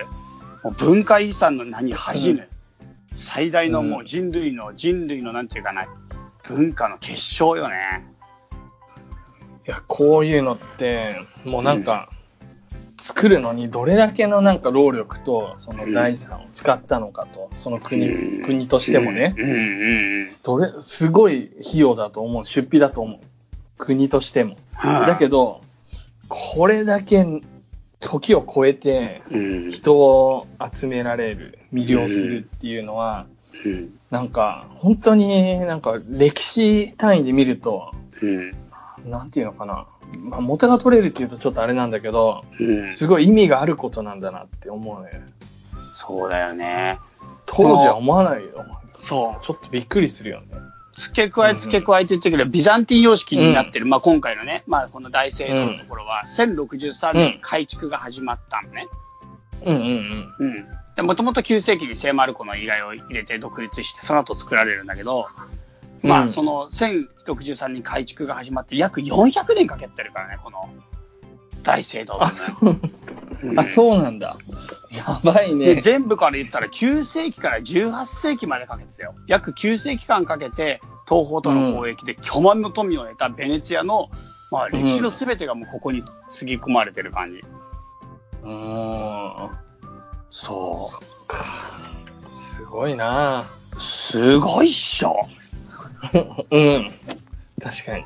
[0.64, 2.48] もう文化遺産の名に恥じぬ。
[3.12, 5.87] 最大のもう人類の、人類のなんていうかな、
[6.48, 8.07] 文化の結晶よね。
[9.66, 12.09] いや、こういうのって、もうなんか、
[12.98, 19.55] 作るのにどれだけのなんか労力と、その財産を使ったのかと、その国、うん国としてもね、うんうんう
[20.27, 20.31] ん。
[20.42, 23.20] どれ、すごい費用だと思う、出費だと思う。
[23.77, 24.57] 国としても。
[24.83, 25.61] だけど、
[26.29, 27.27] これだけ
[28.05, 33.27] 時を超えてうん人を集められる、魅了するっていうのは、
[33.64, 37.90] うんなんか、本当になんか歴史単位で見ると、
[38.23, 38.53] うん
[39.11, 39.87] なんていうのかな。
[40.21, 45.11] まあ、元が取れるっていうとちょっとあれなんだけど、うんすごい意味があることなんだなって思うね。
[45.97, 46.99] そうだよね。
[47.47, 48.64] 当時は思わないよ。
[48.99, 49.45] そう。
[49.45, 50.47] ちょっとびっくりするよね。
[50.97, 58.87] 付け加え付け加えて言ってくれば、ビザンティン様式になってる、まあ今回のね、まあこの大聖堂のところは、1063年改築が始まったのね。
[59.67, 60.67] うんうんうん。
[60.97, 65.27] で、もともと9世紀に聖マルコの遺骸を入れて独立して、その後作られるんだけど、
[66.03, 66.29] まあ、うん。
[66.33, 70.71] その1063年改築が始まって約400年かけてるからね、この
[71.63, 72.81] 大聖堂あ、そう、
[73.57, 74.37] あ、そうなんだ。
[74.91, 75.81] やばいでね。
[75.81, 79.15] 全部から言ったら9世紀から18世紀までかけてたよ。
[79.27, 84.09] 約9世紀間かけて東方との交易で巨万の富を得たベネツィアの、
[84.51, 87.41] まあ、歴史の全てがもうここにつぎ込まれてる感じ。
[88.45, 89.51] うーん。
[90.31, 91.45] そそっか。
[92.35, 93.81] すごいなう。
[93.81, 95.27] すごいっしょ。
[96.51, 96.93] うん。
[97.61, 98.05] 確かに。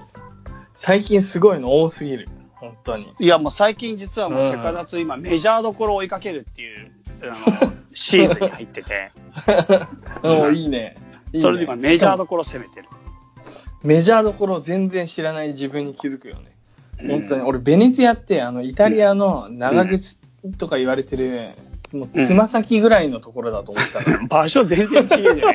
[0.75, 2.29] 最近すごいの多すぎる。
[2.61, 3.13] 本当に。
[3.19, 6.91] いや、もう最近実はもううんセカダツ今メジャーどころを追いかけるっていう、
[7.23, 9.13] あの、 シーズンに入ってて、
[10.23, 10.97] うん、いいね。
[11.33, 12.89] いいねそれで今メジャーどころ攻めてる。
[13.83, 16.57] メジャーどころ全然知らない自分に気づくよね。
[17.07, 17.43] 本当に。
[17.43, 20.19] 俺、ベネツィアって、あの、イタリアの長靴
[20.59, 21.51] とか言われてる、
[21.93, 24.27] もう、つま先ぐらいのところだと思ったの。
[24.29, 25.53] 場所全然違えじゃないよ。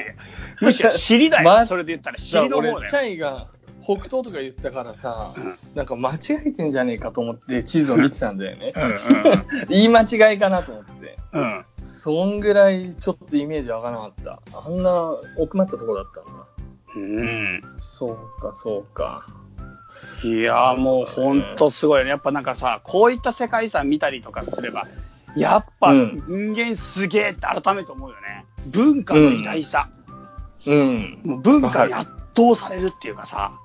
[0.62, 1.44] むしろ尻だよ。
[1.44, 3.02] まそれで言ったら尻の方、だチよ。
[3.02, 3.48] ャイが
[3.84, 8.74] 北東とか言ったからさ、うんなんか間違えてんじゃねえかと思って地図を見てたんだよね。
[8.76, 11.18] うん 言い間違いかなと思って。
[11.34, 11.42] うん。
[11.42, 11.66] うん。
[11.82, 14.40] そんぐらいちょっとイメージわからなかった。
[14.66, 16.46] あんな奥まったとこだったんだ。
[16.96, 17.62] うん。
[17.80, 19.26] そうか、そうか。
[20.24, 22.12] いやーもうほんとすごいよね。
[22.12, 24.88] やっぱなんかさ、こういった世界遺産見たりとかすれば、
[25.36, 28.46] やっぱうん人間すげえって改めて思うよね。
[28.68, 29.90] 文化の偉大さ。
[30.66, 31.20] うん。
[31.24, 33.60] もう文化に圧倒されるっていうかさ。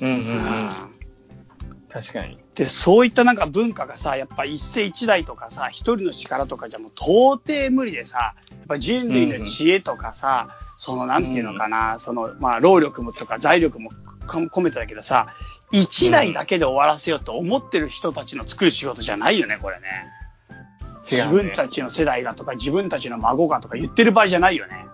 [0.00, 0.66] うんうんうん。
[0.90, 0.96] うん
[1.88, 2.38] 確かに。
[2.54, 13.90] で、そういったなんか文化がさ、やっぱ一世一代とかさ、一人の力とかじゃもう到底無理でさ、やっぱ人類の知恵とかさ、そのなんていうのかな、そのまあ労力もとか財力も
[14.26, 15.28] か込めてだけどさ、
[15.72, 19.86] 一代だけで終わらせようと思ってる人たちの作る仕事じゃないよね、これね。
[21.10, 24.85] 自分たちの世代がとか自分たちの孫がとか言ってる場合じゃないよね。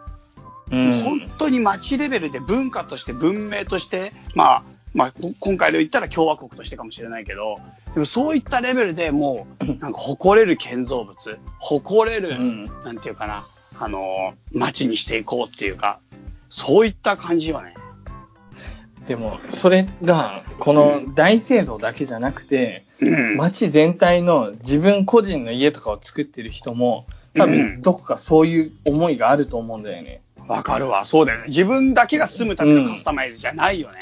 [0.72, 0.92] うん。
[1.02, 4.62] 本当に街レベルで文化として文明として、まあ、
[4.94, 7.58] まあ、こ今回で言ったら共和国としてかもしれないけど、
[7.94, 12.66] でもそういったレベルでもう、 なんか誇れる建造物、誇れる、うん。
[12.84, 13.44] なんていうかな、
[13.78, 16.00] あの、街にしていこうっていうか、
[16.48, 17.74] そういった感じよね。
[19.06, 23.36] でも、それが、この大聖堂だけじゃなくて、うん。
[23.36, 30.20] 街全体の自分個人の家とかを作ってる人も、多うん分どこかそういう思いがあると思うんだよね。
[30.48, 31.04] わかるわ。
[31.04, 31.44] そうだよね。
[31.48, 34.00] 自分だけが住むためのカスタマイズじゃないよね。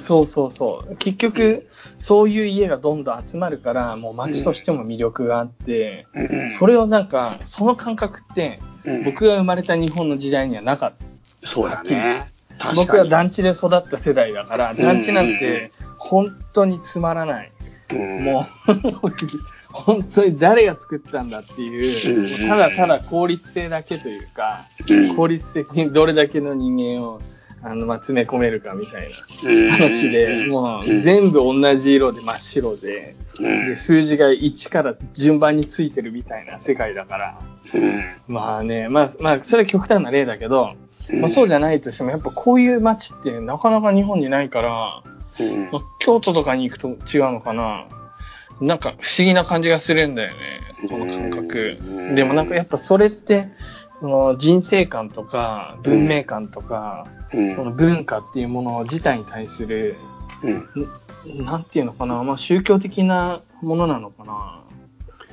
[0.00, 0.96] そうそうそう。
[0.96, 10.92] 結局、そういう家がどんどん集まるから、もう街としても魅力があって、うんそれをなんか、その感覚って、うん僕が生まれた日本の時代にはなかっ
[11.40, 11.46] た。
[11.46, 12.26] そうだね。
[12.58, 12.96] 確僕。
[12.96, 17.52] は団地で育った世代だから、団地なんて本当につまらない。
[17.92, 19.10] うんもう、
[19.74, 22.48] 本当に誰が作ったんだっていうう、ん。
[22.48, 25.16] ただただ効率性だけというか、うん。
[25.16, 27.20] 効率的にどれだけの人間を
[27.60, 29.08] あの、まあ、詰め込めるかみたい
[29.44, 29.68] うん。
[29.68, 33.68] な話で、もう全部同じ色で真っ白で、うん。
[33.68, 37.40] で数字が1から順番についてるみたいな世界だから、
[37.74, 38.34] うん。
[38.34, 40.74] まあね、まあ、まあ、それは極端な例だけど、
[41.20, 45.02] まあ、そうじゃないとしても、やっぱこういう街ってなかなか日本にないから、
[45.40, 45.70] うん。
[45.72, 47.86] まあ京都とかに行くと違うのかな。
[48.60, 52.14] なんか不思議な感じがするんだよね、この感覚うん。
[52.14, 53.48] でもなんかやっぱそれって、
[54.00, 57.56] その人生観とか文明観とか、うん。
[57.56, 59.96] この文化っていうもの自体に対する、
[60.42, 61.44] うん。
[61.44, 64.60] なんていうのかな、まあ宗教的なものなのかな。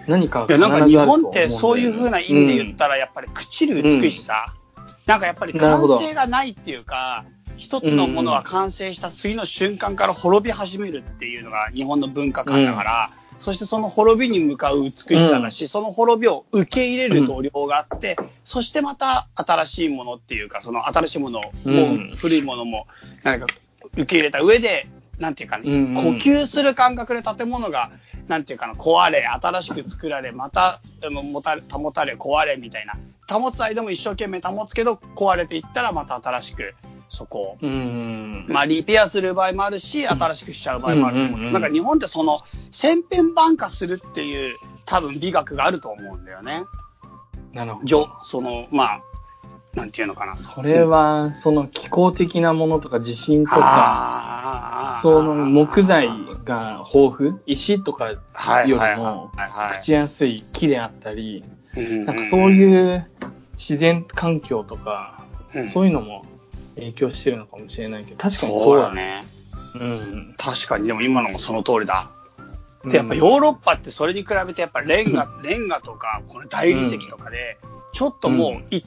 [0.08, 4.46] 何かいや、なんか日本ってそういう風な意味で言ったら、やっぱり朽ちる美しさ、
[5.06, 7.26] なんかやっぱり完成がないっていうか、
[7.62, 22.88] 一つのものは完成した次の瞬間から滅び始めるっていうのが日本の文化観だから、そしてその滅びに向かう美しさだし、その滅びを受け入れる度量があって、そしてまた新しいものっていうか、その新しいものも、うん古いものも、
[23.22, 23.46] なんか
[23.94, 24.88] 受け入れた上で、
[25.20, 25.96] なんていうかね、うんうん。
[25.96, 27.92] 呼吸する感覚で建物が、
[28.28, 32.94] なんていうかな、壊れ、新しく作られ、また、もた保たれ、壊れみたいな。
[33.30, 36.74] 保つ間も一生懸命保つけど、壊れていったらまた新しく、
[37.12, 38.46] そこを、うん。
[38.48, 41.34] まあ、リペアする場合もあるし、新しくしちゃう場合もあると思う。
[41.34, 42.40] うんうんうんなんか日本ってその、
[42.72, 46.64] 千変万化するっていう、多分美学があると思うんだよね。
[47.52, 48.10] なるほど。
[48.22, 49.02] その、まあ、
[49.74, 50.38] なんていうのかな。
[50.38, 56.08] それは、その気候的なものとか地震とか、その木材
[56.46, 58.20] が豊富、石とかよ
[58.66, 61.44] りも朽ちやすい木であったり、
[61.76, 63.10] うんなんかそういう
[63.58, 66.26] 自然環境とか、うんそういうのも
[66.76, 69.26] 影響してるのかもしれないけど、確かにそそううだね。
[69.76, 70.36] うん。
[70.38, 72.10] 確かに、でも今のもその通りだ。
[72.16, 72.22] うん
[72.86, 77.58] で、やっぱヨーロッパってそれに比べてやっぱレンガ、レンガとか、この大理石とかで、
[77.94, 78.84] ちょっともう、い、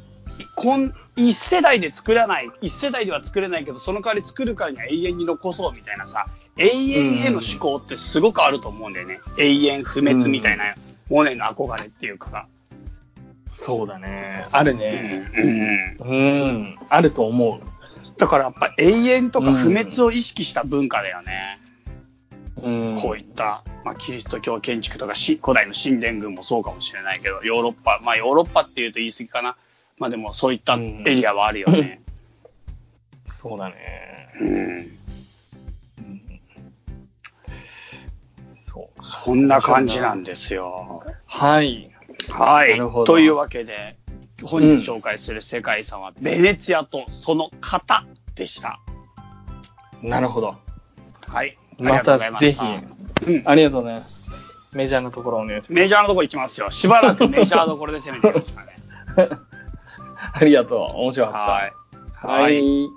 [0.56, 9.20] こん、一世代で作らない、一世代では作れないけど、その代わり作るからには永遠に残そうみたいなさ、永遠への思考ってすごくあると思うんだよね。
[9.38, 10.74] 永遠不滅みたいな、
[11.08, 12.48] モネの憧れっていうか。
[13.52, 14.46] そうだね。
[14.50, 15.30] あるね。
[16.00, 16.78] うんうん。
[16.88, 17.60] あると思
[18.18, 21.58] だからやっぱ永遠とか不滅を意識した文化だよね。
[22.56, 22.68] う。
[22.68, 22.98] うん。
[23.00, 29.56] こういった、まあ、キリスト教建築とかし古代の神殿群もそうかもしれないけど、ヨーロッパ、まあヨーロッパっていうと言い過ぎかな。
[29.98, 32.02] まあでもそういったエリアはあるよね。
[33.26, 33.74] そうだね。
[34.40, 34.48] うん。
[34.48, 34.94] うん
[38.74, 39.04] そう。
[39.04, 41.04] そんな感じなんですよ。
[41.26, 41.90] はい。
[42.28, 43.96] はいというわけで、
[44.42, 48.80] 本日紹介する世界遺産は、ベネツィアとその型でした。
[50.02, 50.56] なるほど。
[51.26, 51.56] はい。
[51.56, 52.76] ありまがとうございたぜました。
[53.26, 54.30] ひ、うんありがとうございます。
[54.72, 56.70] メジャーなところをお願いしメジャーなとこ行きますよ。
[56.70, 58.74] しばらくメジャーどころで攻めていきますからね。
[59.16, 59.40] ます。
[60.34, 61.00] ありがとう。
[61.00, 61.38] 面白かった。
[61.38, 61.72] はい。
[62.36, 62.58] ははい。
[62.60, 62.88] い。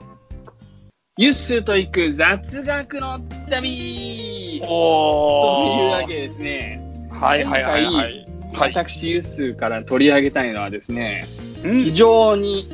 [1.20, 3.20] ユッスーと行く雑学の
[3.50, 5.84] 旅とおー。
[5.84, 6.82] いうわけですね。
[7.12, 8.27] はいはいはいはい。
[8.54, 8.72] はい。
[8.72, 11.26] 私、ユッスーから取り上げたいのはですね、
[11.64, 12.70] うん非常に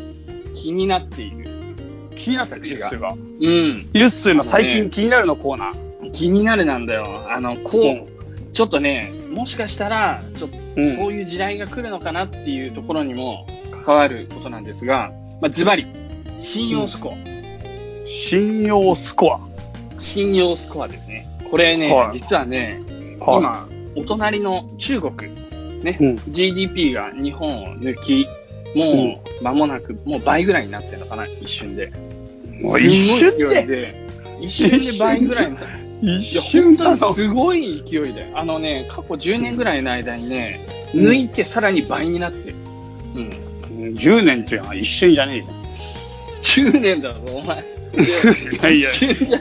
[0.53, 1.49] 気になっている。
[2.15, 3.11] 気になったユッスーが。
[3.11, 3.19] うん。
[3.39, 6.11] ユッスーの最近気になるのコーナー。
[6.11, 7.25] 気になるなんだよ。
[7.29, 8.13] あの、こう、うん
[8.53, 13.47] ちょっとね、もしかしたら、ちょっと、うんそういう時代が来るのかなっていうところにも
[13.83, 15.87] 関わることなんですが、まあ、ズバリ、
[16.39, 17.13] 信用スコア。
[18.05, 19.39] 信用スコア。
[19.97, 21.27] 信用スコアですね。
[21.49, 22.81] これね、はい実はね、
[23.19, 25.13] は今、お隣の中国、
[25.83, 28.27] ね、うん GDP が日本を抜き、
[28.75, 31.91] もう間もなく、もう倍ぐらいになってるのかな、一瞬で。
[32.59, 32.63] い。
[32.63, 33.65] もう一瞬で？
[33.65, 34.03] で。
[34.41, 38.31] 一瞬で倍ぐらいになって一いや、本当にすごい勢いで。
[38.35, 42.55] あのね、過去10年ぐらいの間にね、うん抜いてさらに倍になってる。
[43.15, 43.21] うん。
[43.21, 45.45] うん10年っていうのは一瞬じゃねえよ。
[46.41, 47.63] 10年だぞ、お前。
[47.93, 48.89] いやいや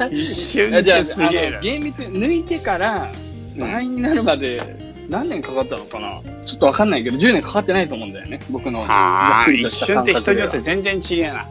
[0.09, 3.11] 一瞬じゃすげえなあの、厳密に抜いてから
[3.59, 6.21] 倍になるまで何年かかったのかな？
[6.45, 8.87] ちょっとわかんないけど、10年かかってないと思うんだよね、僕の。
[8.87, 11.49] ざああ、一瞬って人によって全然違えな。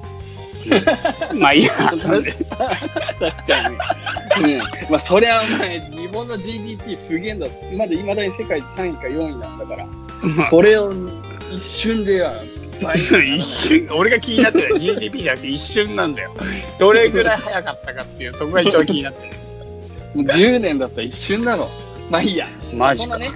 [1.33, 1.71] まあいいや。
[1.73, 2.09] 確か
[4.39, 4.53] に。
[4.53, 4.59] うん。
[4.89, 7.47] まあ、そりゃお前、日本の GDP すげえんだ。
[7.75, 9.87] まだ未だに世界3位か4位なんだから。
[10.49, 10.93] それを
[11.51, 12.33] 一瞬では
[12.81, 16.31] 倍にならない一瞬、俺が気になってる GDP じゃなくて一瞬なんだよ。
[16.79, 19.33] どれぐらい早かったかっていう、そこが一番気になってる。
[20.13, 21.69] もう10年だったら一瞬だろ。
[22.11, 22.47] まあいいや。
[22.73, 23.09] マジか。
[23.09, 23.31] そんなね、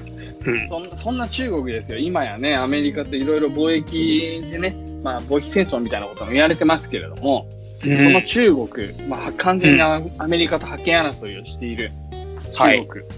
[0.45, 0.67] うん。
[0.69, 1.97] そんなそんな中国ですよ。
[1.97, 7.47] 今やね、アメリカといろいろ貿易でね、まあ貿易戦争みたいなことも言われてますけれども、
[7.79, 11.91] その中国、まあ完全にアアメリカと覇権争いをしている
[12.53, 13.03] 中国。
[13.03, 13.15] はい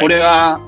[0.00, 0.60] これは、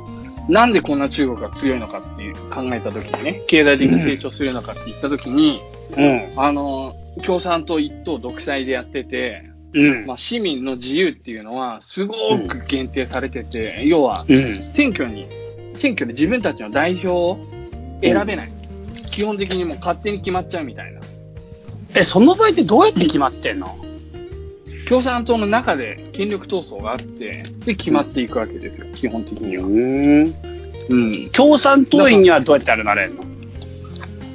[0.48, 5.62] なんでこんな中国が強いのかっていう考えたときにね、経済的に成長するのかって言ったときに、
[5.96, 6.32] うん。
[6.36, 10.06] あの、共産党一党独裁でやってて、うん。
[10.06, 12.14] まあ市民の自由っていうのはすご
[12.48, 14.54] く限定されてて、要はうん。
[14.54, 15.26] 選挙に、
[15.74, 17.38] 選挙で自分たちの代表を
[18.02, 18.50] 選べない。
[19.10, 21.00] 基本的にもう勝手に決まっちゃうみたいな。
[21.94, 23.76] え、その場合ってどうやって決まってんの？
[24.88, 29.64] 共産党の中で権力闘争があって、で決まっていくわけですよ、基本的には。
[29.64, 30.34] ん。
[30.88, 31.30] うん。
[31.30, 33.24] 共産党員にはどうやってあれなれんの？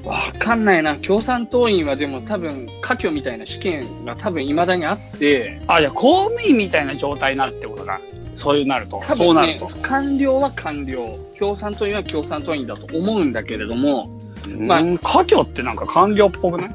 [0.09, 0.97] わかんないな。
[0.97, 8.01] 共産党員はでも多分、科挙みたいな試験が多分未だにあって、あ、じゃあ公務員みたいな状態になるってことか。
[8.35, 8.99] そういうなると。
[9.05, 14.09] 多分ねそうなると。、官僚は官僚、共産党員は共産党員だと思うんだけれども、
[14.57, 16.71] まあうん家業ってなんか官僚っぽくない？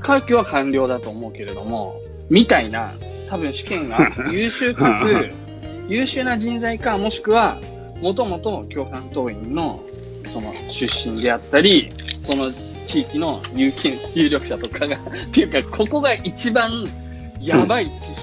[0.00, 2.92] 科挙は官僚だと思うけれども、みたいな、
[3.28, 5.30] 多分試験が優秀かつ、
[5.88, 7.60] 優秀な人材か、もしくは、
[8.00, 9.80] もともと共産党員の、
[10.28, 11.90] その、出身であったり、
[12.26, 12.52] その
[12.90, 15.00] 地域の有権、有力者とかが、 っ
[15.32, 16.88] ていうか、ここが一番
[17.40, 18.16] やばい知識。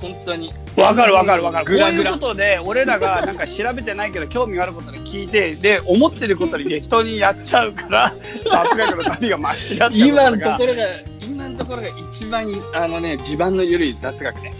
[0.00, 0.52] 本当に。
[0.76, 1.66] わかるわかるわかる。
[1.66, 8.14] こういうグラグラことで、俺らがなんか調べてないけど興味があることで聞いて、で、思ってることに適当にやっちゃうから、
[8.48, 10.82] 雑学の旅が間違ってる今のとがころが、
[11.20, 14.54] 今のところが一番、あのね、地盤の緩い雑学ね。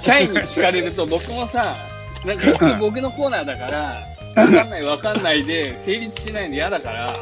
[0.00, 1.76] チャイに聞かれると僕もさ、
[2.24, 7.14] なんか僕僕のコーナーだから、わかんないわかんないで、成立しないの嫌だから、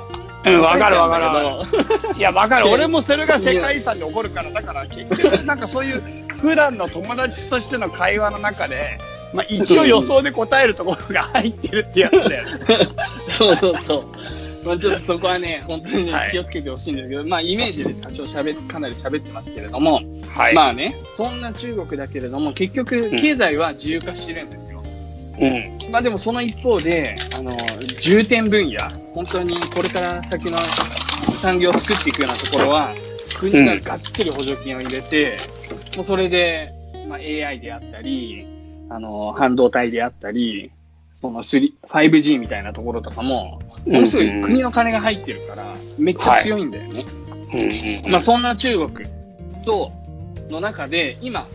[0.46, 2.68] うん、わかるわかる いや、わかる。
[2.68, 6.02] 俺もそれが世界遺産で起こるから、だから結局、なんかそういう
[6.40, 8.98] 普段の友達としての会話の中で、
[9.32, 12.58] まあ一応予想で答えるところが入ってるってやつだよね。
[12.66, 12.84] ど
[13.32, 14.66] そうそうそう。
[14.66, 20.54] まあちょっとそこはね、本当にねはい気をつけてほしいんですけど、まあイメージで多少喋っ、かなり喋ってますけれども、はい。
[20.54, 24.73] まあね、そんな中国だけれども、結局、経済は自由化してるんですよ。
[25.38, 25.92] うん。
[25.92, 27.56] まあでもその一方で、あの、
[28.00, 28.78] 重点分野、
[29.14, 30.58] 本当にこれから先の
[31.40, 32.94] 産業を作っていくようなところは、
[33.38, 35.38] 国ががっつり補助金を入れて、
[35.96, 36.72] もうそれで、
[37.08, 38.46] まあ AI であったり、
[38.90, 40.70] あの、半導体であったり、
[41.20, 47.02] その 3- 5G みたいなところとかも、ものすごい国の金が入ってるから、めっちゃ強いんだよね。
[48.04, 48.10] うん。
[48.12, 49.08] まあそんな中国
[49.64, 49.92] と、
[50.50, 51.46] の中で、今、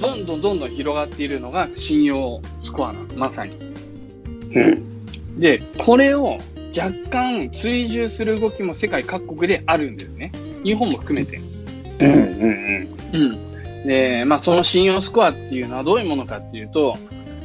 [0.00, 3.56] どんどんどんどん広がっているのが信用スコアなの、まさに。
[3.56, 5.38] うん。
[5.38, 6.38] で、これを
[6.76, 10.32] 若干追従する動きも世界各国であるんですね。
[10.64, 11.38] 日本も含めて。
[11.38, 12.12] うん。
[12.12, 12.88] うん。
[13.12, 13.86] うん。
[13.86, 16.96] で、まあその信用スコアっていうのはどういうものかっていうと、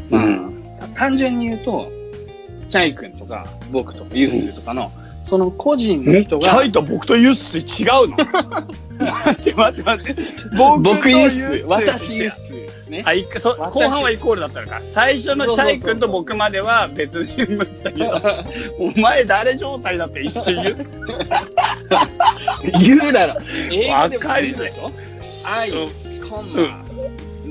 [0.09, 0.55] まあ、うん
[0.95, 1.91] 単純に言うと、
[2.67, 4.91] チャイ君とか僕とかユッスーとかの、
[5.25, 8.15] その個人のえ人がチャイ、と僕とユッス違うの？
[8.95, 10.21] 待って待って待って。
[10.79, 11.29] 僕ユッ
[11.61, 13.01] ス私ユッスー、ね。
[13.05, 14.81] あ、いそ後半はイコールだったのか。
[14.87, 18.21] 最初のチャイ君と僕までは別に言いましたけど、
[18.79, 20.77] お前誰状態だって一瞬言う？
[22.79, 23.33] 言うだろ。
[23.89, 24.91] わかりづらい言うでしょ？
[25.43, 25.89] 愛う、
[26.29, 26.83] コンマ、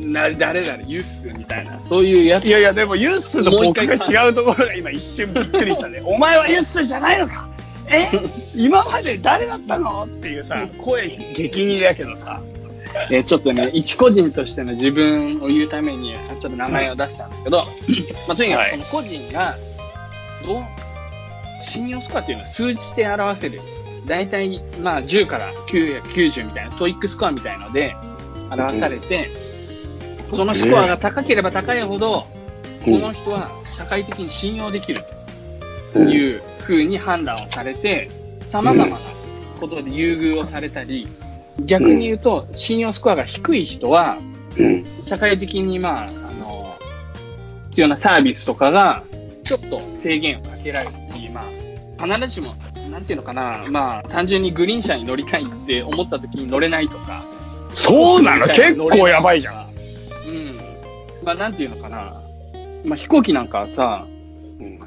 [0.07, 1.79] な、誰々、ユッスーみたいな。
[1.89, 6.01] そういうやついやいや、でもユッスと僕が違うところが今一瞬びっくりしたね。
[6.05, 7.49] お前はユッスじゃないのか
[7.89, 8.09] え？
[8.55, 10.05] 今まで誰だったの？
[10.05, 12.41] っていうさ、声激似だけどさ。
[13.11, 17.67] えーちょっとね、一個人としての自分を言うために、ちょっと名前を出したんだけど、
[18.29, 18.71] まあ、とにかく、はい。
[18.71, 19.57] その個人が、
[20.47, 20.63] どう、
[21.61, 23.61] 信用スコアっていうのは数値で表せる。
[24.07, 27.97] だいたい、まあ、10から990みたいな、 TOEIC スコアみたいので
[28.51, 29.31] 表されて、
[30.33, 32.27] そのスコアが高ければ高いほど、
[32.85, 35.03] この人は社会的に信用できる
[35.93, 38.11] という風に判断をされて、
[38.49, 38.99] 様々な
[39.61, 41.07] ことで優遇をされたり、
[41.61, 44.19] 逆に言うと、信用スコアが低い人は、
[44.59, 44.85] うん。
[45.05, 46.11] 社会的に、まあ、あ
[46.41, 46.77] の、
[47.71, 49.05] 必要なサービスとかが、
[49.45, 51.45] ちょっと制限をかけられるっていう、ま
[51.99, 52.55] あ、必ずしも、
[52.91, 57.25] なんていうのかな、まあ、単純にグリーン車に乗りたいって思った時に乗れないとか、
[57.73, 58.47] そうなの？
[58.47, 59.55] 結構やばいじゃん。
[59.65, 60.57] うん。
[61.25, 62.23] まあ、なんていうのかな、
[62.85, 64.11] まあ、飛行機なんかはさ、う
[64.65, 64.81] ん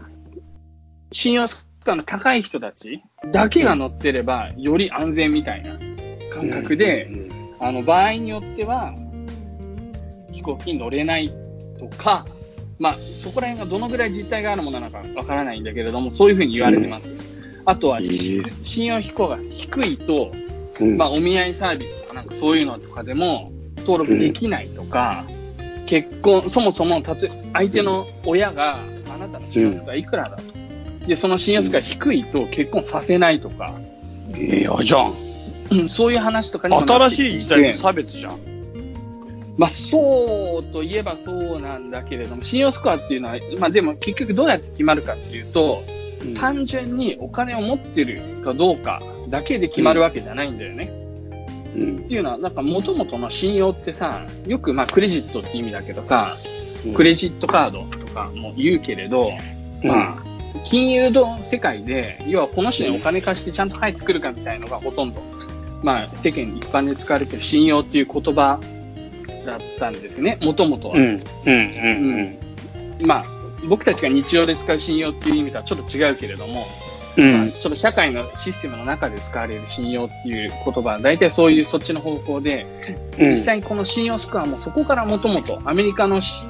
[1.11, 5.79] 信用スコアの高い人たちだけが乗ってれば、より安全みたいな
[6.33, 7.09] 感覚で、
[7.59, 8.93] あの、場合によっては、
[10.31, 11.33] 飛行機に乗れない
[11.79, 12.25] とか、
[12.77, 17.39] まあ、そこら辺がどのぐらい実態があるものなのかわからないんだけれども、そういうふうに言われてます。
[17.65, 20.31] あとは、信用飛行が低いと、
[20.79, 25.25] うんまあ、お見合いサービスとかなんかそういうのとかでも登録できないとか、
[25.87, 30.56] 結婚、そもそも、たとえ、相手の親が、あなたの信用スコアいくらだと。
[31.07, 33.73] で、その信用スコア低いと結婚させないとか、
[34.35, 35.13] いやじゃん。
[35.69, 38.39] うん、そういう話とかにも新しい時代の差別じゃん。
[39.57, 45.81] まあ、そうといえばそうなんだけれども、信用スコアっていうのは、まあでも結局どうやって決まるかっていうと、
[46.35, 50.91] 単純にお金を持ってるかどうかだけで決まるわけじゃないんだよね。
[51.75, 59.31] うんっていうのは、なんか元々の信用ってさ、よくまあクレジットって意味だけどさ、うんクレジットカードとかも言うけれど、
[59.83, 60.23] まあ、
[60.63, 65.21] 金融の世界で、要はこの人にお金貸してちゃんと返ってくるかみたいのがほとんど、
[65.81, 68.59] まあ世間一般で使われてる信用っていう言葉
[69.45, 70.97] だったんですね、もともとは。
[70.97, 71.21] うん。
[71.45, 72.39] うん。
[72.99, 73.07] うん。
[73.07, 73.25] まあ、
[73.67, 76.65] 僕たちが日常で使う信用っていう意味とはちょっと違うけれども、
[77.17, 77.33] うん。
[77.33, 82.65] まあちょっと社会のシステムの中で使われる信用っていう言葉は、大体そういうそっちの方向で、
[83.19, 83.29] うん。
[83.31, 86.45] 実際にこの信用スコアもそこからもともとアメリカのし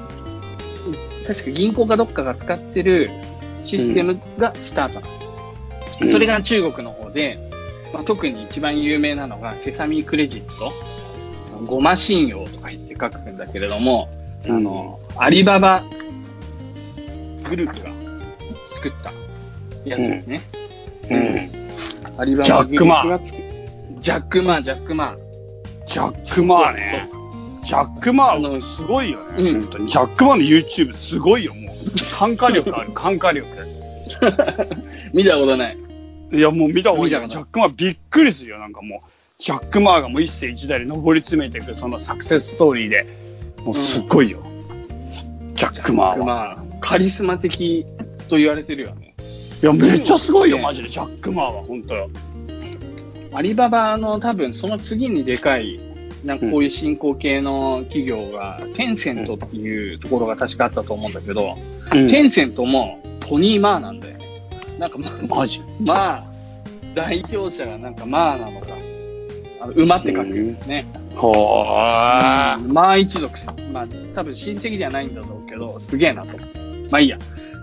[1.26, 3.10] 確か銀行かどっかが使ってる
[3.62, 5.06] システムがスタートな
[6.06, 6.12] の。
[6.12, 7.38] それが中国の方で、
[7.92, 10.72] まあ、特に一番有名なのがセサミクレジット、
[11.66, 14.08] ゴマ信用とか言って書くんだけれども、
[14.48, 15.84] あの、アリババ
[17.48, 17.90] グループが
[18.74, 19.12] 作った
[19.88, 20.40] やつですね。
[21.10, 22.20] うん。
[22.20, 23.42] アリババグループが作
[24.00, 25.28] ジャックマー、ジャックマー。
[25.88, 27.08] ジャック・マーね。
[27.64, 29.50] ジャック・マーはすごいよね。
[29.50, 29.86] うん。
[29.88, 31.67] ジャック・マーの YouTube すごいよ、もう。
[32.18, 33.46] 感化力ある、 感化力。
[35.12, 35.78] 見たことない。
[36.32, 37.20] いや、もう見た方がいいよ。
[37.20, 39.42] 見たことないジャック・マーびっくりするよ、なんかもう。
[39.42, 43.06] ジャック・マーがもう一世一代で上り詰めていく、そのサクセスストーリーで。
[43.64, 44.38] もうすっごいよ。
[45.54, 46.24] ジャック・マーは。
[46.24, 47.84] まあ、カリスマ的
[48.28, 49.14] と言われてるよね。
[49.62, 50.88] いや、めっちゃすごいよ、マジで。
[50.88, 52.10] ジャック・マーは、本当よ。
[53.32, 55.80] アリババの多分その次にでかい、
[56.24, 61.56] なんかこういう新興系の企業が、テンセントっていうところが確かあったと思うんだけど、
[61.92, 64.26] うんテンセントもトニー・マーなんだよね。
[64.78, 65.62] なんかまあ、マジ？
[65.80, 66.24] まあ、
[66.94, 68.66] 代表者がなんかまあなのか。
[69.60, 70.26] あの馬って書く
[70.66, 70.84] ね。
[71.16, 72.58] ほー。
[72.58, 73.32] うんまあ一族。
[73.72, 76.36] まあ多分親戚ではないんだろうけど、すげえなと。
[76.90, 77.18] まあいいや。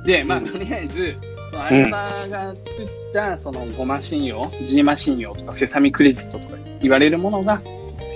[0.05, 1.15] で、まあとりあえず、
[1.51, 7.61] そのアルバが作った、そのゴマ信用、ジーマ信用とかセサミクレジットとか言われるものが、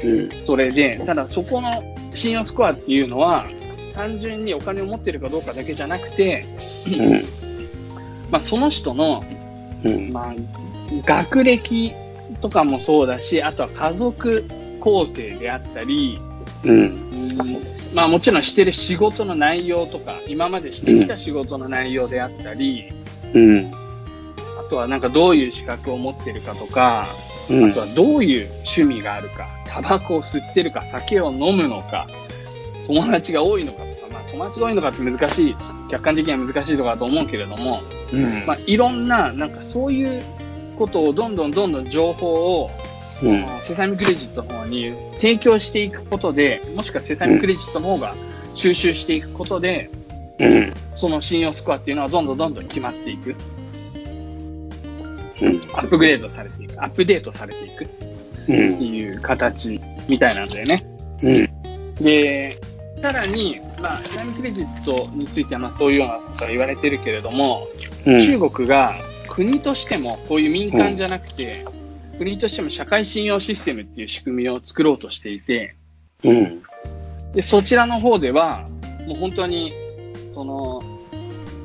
[0.04, 0.45] うん。
[0.45, 1.84] それで、ただそこの
[2.16, 3.47] 信用スコアっていうのは、
[3.93, 6.45] 単純にお金を持ってるかどうかだけじゃなくて、
[6.88, 7.26] うん。
[8.32, 9.24] まあその人の、
[9.84, 10.12] うん。
[10.12, 10.36] まあ、
[11.06, 11.93] 学歴
[12.41, 14.45] とかもそうだし、あとは家族
[14.80, 16.20] 構成であったり、
[16.64, 17.32] うん。
[17.93, 22.91] まあもちろんしてる仕事の内容とか、今までしてきた仕事の内容であったり、
[23.34, 23.72] うん。
[24.60, 27.08] あとはなんかどういう資格を持ってるかとか、
[27.50, 29.50] うんあとはどういう趣味があるか、
[29.82, 32.08] タバコを吸ってるか、酒を飲むのか、
[32.88, 35.56] 友達が多いのかとか、まあ友達が多いのかって難しい、
[35.90, 38.46] 客観的には難しいとかだと思うけれども、うん。
[38.46, 40.24] まあいろんな、なんかそういう
[40.78, 42.70] ことをどんどんどんどん情報を
[43.22, 43.46] うん。
[43.62, 48.16] セサミクレジットの方に提供していくことで、もしくはセサミクレジットの方が
[48.56, 49.90] 収集していくことで、
[50.40, 50.74] うん。
[50.96, 53.36] その信用スコアっていうのはどんどんどんどん決まっていく。
[55.42, 55.62] うん。
[55.74, 56.82] アップグレードされていく。
[56.82, 58.09] アップデートされていく
[58.54, 58.84] って。
[58.84, 60.86] いう形みたいなんだよね。
[61.22, 61.95] うん。
[61.95, 62.58] で、
[63.02, 67.68] さらに、まあ、セサミクレジットについてはまあそういうようなことが言われてるけれども、
[68.06, 68.20] うん。
[68.20, 68.95] 中国が
[69.28, 71.66] 国としても、こういう民間じゃなくて、
[72.18, 75.76] 国としても社会信用システムっていう仕組みを作ろうとしていて、
[76.24, 76.62] うん。
[77.34, 78.68] で、そちらの方では、
[79.08, 79.74] もう本当に、
[80.34, 80.82] その、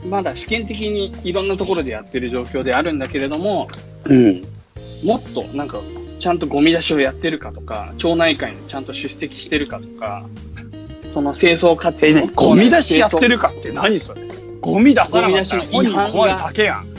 [0.09, 3.69] まだ試験的にいろんなところでやってる状況であるんだけれども、
[4.05, 4.45] うん。
[5.03, 5.81] もっとなんか、
[6.19, 10.27] ちゃんとゴミ出しをやってるかとか、町内会にちゃんと出席してるかとか、
[11.13, 14.23] その清掃活動え、ね、ゴミ出しやってるかって何それ？
[14.61, 16.95] ゴミ出さなかったら本人困るだけやん。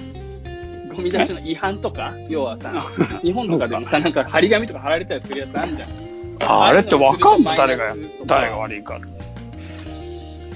[0.96, 2.72] ゴミ出しの違反とか、要はさ、
[3.24, 5.90] 日本とかでもさ、なんか張り紙とか貼られたりするやつあんじゃん。
[6.44, 7.96] ああれってわかんの誰が
[8.26, 9.00] 誰が悪いか。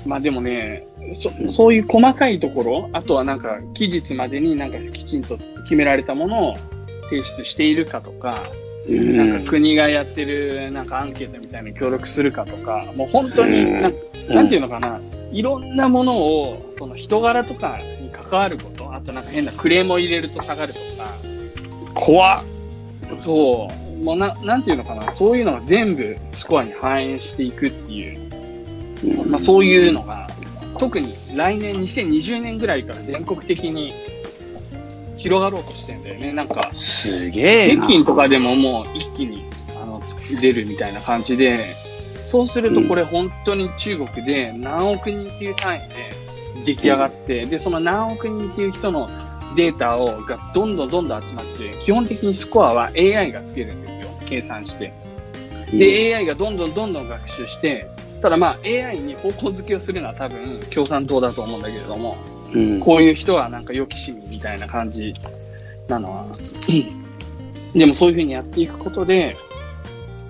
[0.05, 0.85] まあでもね、
[1.15, 6.55] そそういう細かいところ、あとはなんか期日までになんかきちんと決められたものを
[7.09, 8.43] 提出しているかとか、
[8.87, 13.93] うなんか国がやってるなんかアンケートみたいに協力するかとか、もう本当になん
[14.29, 15.01] なんていうのかな、
[15.31, 21.15] いろんなものを、その人柄とかに関わること、あとなんか変なクレームを入れると下がるとか、
[21.93, 22.43] 怖っ。
[23.19, 23.67] そ
[23.99, 30.29] う、もうな、なんていうのかな、そういうのが全部スコアに反映していくっていう、まあそういうのが、
[30.77, 33.93] 特に来年2020年ぐらいから全国的に
[35.19, 36.31] 広がろうとしてんだよね。
[36.31, 37.83] なんか、すげえな。
[37.83, 39.45] 北京とかでももう一気に
[39.81, 41.75] あの作れるみたいな感じで、
[42.25, 49.09] そうするとこれ本当に中国で何億人っていう単位で出来上がって、で、その何億人っていう人の
[49.55, 54.11] データをがどんどんどんどん集まって、基本的にスコアは AI がつけるんですよ。
[54.27, 54.93] 計算して。
[55.71, 57.87] で、AI がどんどんどんどん学習して、
[58.21, 62.17] ただまあ AI に方向づけをするのは多分共産党だと思うんだけれども、
[62.53, 62.79] うん。
[62.79, 65.13] こういう人はなんか良き市民みたいな感じ
[65.87, 66.25] なのは、
[67.75, 69.35] でもそういうふうにやっていくことで、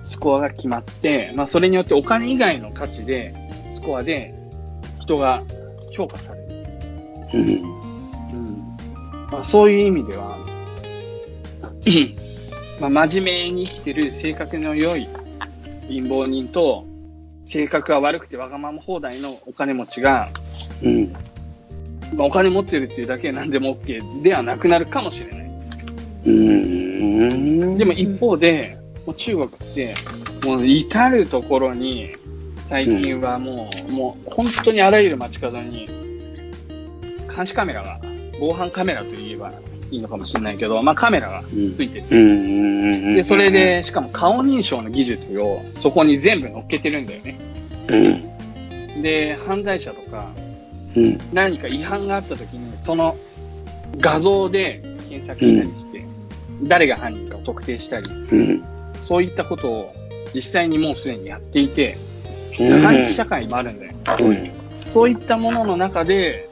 [0.02, 3.34] スコアが決まって、まあそれによってお金以外の価値で、
[3.72, 4.34] スコアで
[5.00, 5.42] 人が
[5.96, 6.46] 評価される。
[7.34, 7.40] うん。
[7.52, 8.76] うん
[9.30, 10.38] まあ、そういう意味では、
[12.80, 15.08] まあ真面目に生きてる性格の良い
[15.88, 16.84] 貧乏人と、
[17.44, 20.30] 性格が悪くてわがまま放題のお金持ちが、
[20.82, 21.12] うん。
[22.14, 25.50] まあ、お金持ってるっていうだけで何でも OK ではなくなるかもしれない。
[26.26, 27.78] うん。
[27.78, 29.94] でも一方で、もう中国って、
[30.44, 32.10] もう至るところに、
[32.66, 35.88] 最近はもう、もう本当にあらゆる街角に、
[37.34, 38.00] 監視カメラが、
[38.38, 39.52] 防犯カメラと言えば
[39.90, 43.14] いいのかもしれないけど、まあカメラがついてて、うん。
[43.14, 47.38] で、それ、で、しかも顔認証の技術をそこに全部乗っけてるんだよね。
[47.88, 49.02] うん。
[49.02, 50.30] で、犯罪者とか、
[50.96, 51.18] うん。
[51.32, 53.16] 何か違反があった時に、その
[53.98, 56.04] 画像で検索したりして、
[56.62, 58.64] 誰が犯人かを特定したり、うん。
[59.00, 59.94] そういったことを
[60.34, 61.96] 実際にもうすでにやっていて、
[63.14, 63.92] 社会もあるんだよ。
[64.20, 64.50] うん。
[64.78, 66.48] そういったものの中で、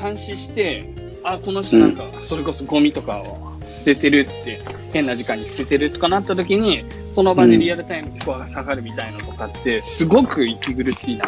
[0.00, 0.88] 監視して、
[1.22, 4.60] あ、この人なんか、それこそゴミとかを捨ててるって、
[4.92, 11.24] 変な時間に捨ててるとかなった時に、その場でリアルタイムでスコアが下がるみたいなのとかって、すごく息苦しいな。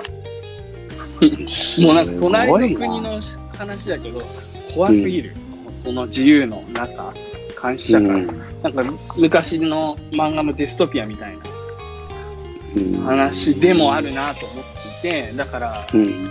[1.81, 3.21] もうなんか隣の国の
[3.57, 4.21] 話だけど、
[4.75, 5.35] 怖すぎる。
[5.75, 7.15] その自由の中、
[7.63, 8.09] 監視社会。
[8.09, 8.83] うんなんか
[9.17, 14.65] 昔の漫画のデストピアみたいな話でもあるなと思っ
[15.01, 16.01] ていて、だから、うん。
[16.01, 16.27] うん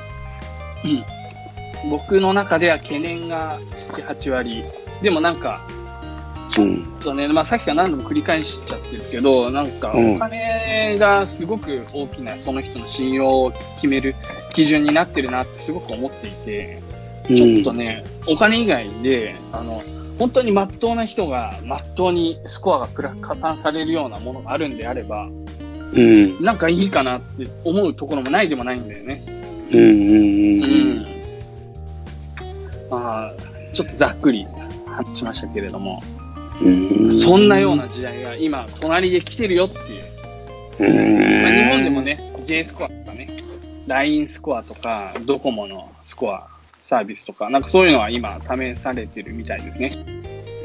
[1.90, 3.60] 僕の中では懸念が
[3.92, 4.64] 7、8割。
[5.02, 5.66] でもなんか、
[6.58, 7.18] うん。
[7.18, 14.16] ね、まあさっきから何度も繰り返しちゃってるけど、なんかうんお金がすごく大きなその人の信用を決める
[14.54, 16.82] 基準になってるなってすごく思っていて、
[17.28, 19.84] ちょっとね、お金以外で、あの、
[20.18, 25.28] 本当に真っ当な人が真っ当にスコアが加算されるようなものがあるんであれば、
[25.94, 26.44] うん。
[26.44, 29.24] なんかいいかなって思うところもないでもないんだよね。
[29.72, 29.80] うん。
[29.80, 29.88] うん。
[29.88, 31.00] ううん。
[31.00, 31.06] ん。
[32.90, 33.34] まあ、
[33.74, 34.46] ちょっとざっくり
[34.88, 36.15] 話しましたけれども、うん。
[37.22, 40.06] そんなような時代が今、隣で来てるよっていう。
[40.80, 41.44] うん。
[41.44, 43.30] まあ、日本でもね、J スコアとかね、
[43.88, 46.48] LINE スコアとか、ドコモのスコア、
[46.84, 49.92] サービスとか、なんかそういうのは今試されてるみたいですね。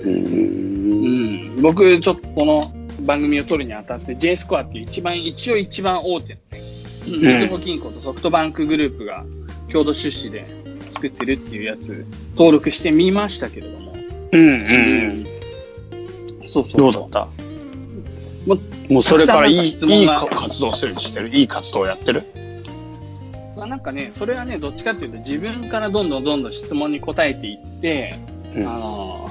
[0.04, 0.08] う。
[0.08, 1.62] うんん。
[1.62, 2.62] 僕、ちょっとこの
[3.02, 6.62] 番組を撮るにあたって J スコアっていう一番、一応一番大手のね、
[7.06, 9.24] みずほ銀行とソフトバンクグループが
[9.72, 10.44] 共同出資で
[10.92, 13.94] 作ってるっていうやつ、登録してみましたけれども。
[14.32, 14.40] うん。
[14.40, 15.29] うん。
[16.50, 16.80] そうそう。
[16.80, 17.28] どうだった？
[18.46, 21.28] もうもうそれからいい、たくさんなんか質問活動するしてる？
[21.28, 22.24] いい活動やってる？
[23.56, 28.16] まあ、なんかね、それはね、どっちかっていうと自分からどんどんどんどん質問に答えていって、
[28.54, 28.66] うん。
[28.66, 29.28] あの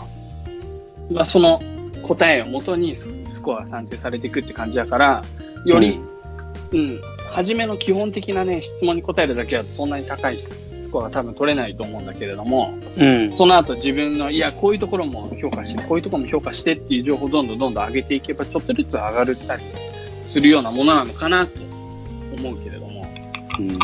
[1.09, 1.61] ーまあ、その
[2.03, 5.23] 答えをもとにススコアが算定されていくって感じだから、
[5.65, 5.99] より、
[6.71, 7.01] うん、
[7.31, 10.39] 初めの基本的なね、質問に答えるだけはそんなに高い
[10.89, 13.37] スコアが多分取れないと思うんだけれども、うん。
[13.37, 19.63] その後自分の、いや、こういうところも評価して、こういうところも評価してっていう情報をどんどんどんどん上げていけば、ちょっとずつ上がるったり
[20.25, 21.59] するようなものなのかなと
[22.39, 23.05] 思うけれども、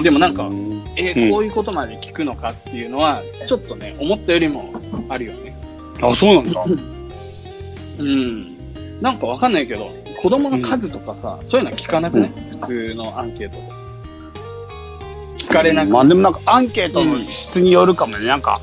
[0.01, 4.73] でもなんかうんえうんこういうことまで聞くのかっていうのは、ちょっとね、思ったよりも
[5.09, 5.55] あるよね。
[6.01, 6.65] あ、そうなんだ。
[7.99, 9.01] うん。
[9.01, 9.91] なんかわかんないけど、
[10.21, 12.31] 子供の数とかさ、そういうのは聞かなくない、
[12.61, 13.84] 普通のアンケートで。
[15.37, 18.27] 聞かれなくまあでもなんかアンケートの質によるかもね。
[18.27, 18.59] なんか、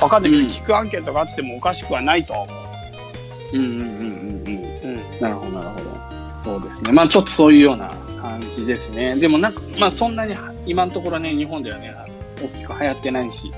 [0.00, 3.56] わかんないけど、うん聞くアンケートがあってもおかしくはないとは思う。
[3.56, 5.04] うんうんうんうんうん。
[5.14, 5.20] うん。
[5.20, 6.02] なるほど、なるほど。
[6.44, 6.92] そうですね。
[6.92, 7.88] まあちょっとそういうような
[8.20, 9.16] 感じですね。
[9.16, 11.94] でもなんか、まあそんなに今のところね、日本ではね、
[12.40, 13.52] 大きく流行ってないし、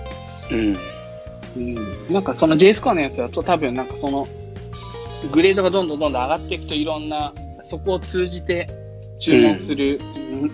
[0.50, 0.78] うん。
[1.56, 2.12] うん。
[2.12, 4.26] なんかその J スコアのやつだと多分なんかその、
[5.32, 8.68] グレードがどんどんどんどん上がっていくといろんな、そこを通じて
[9.20, 10.52] 注文する、うん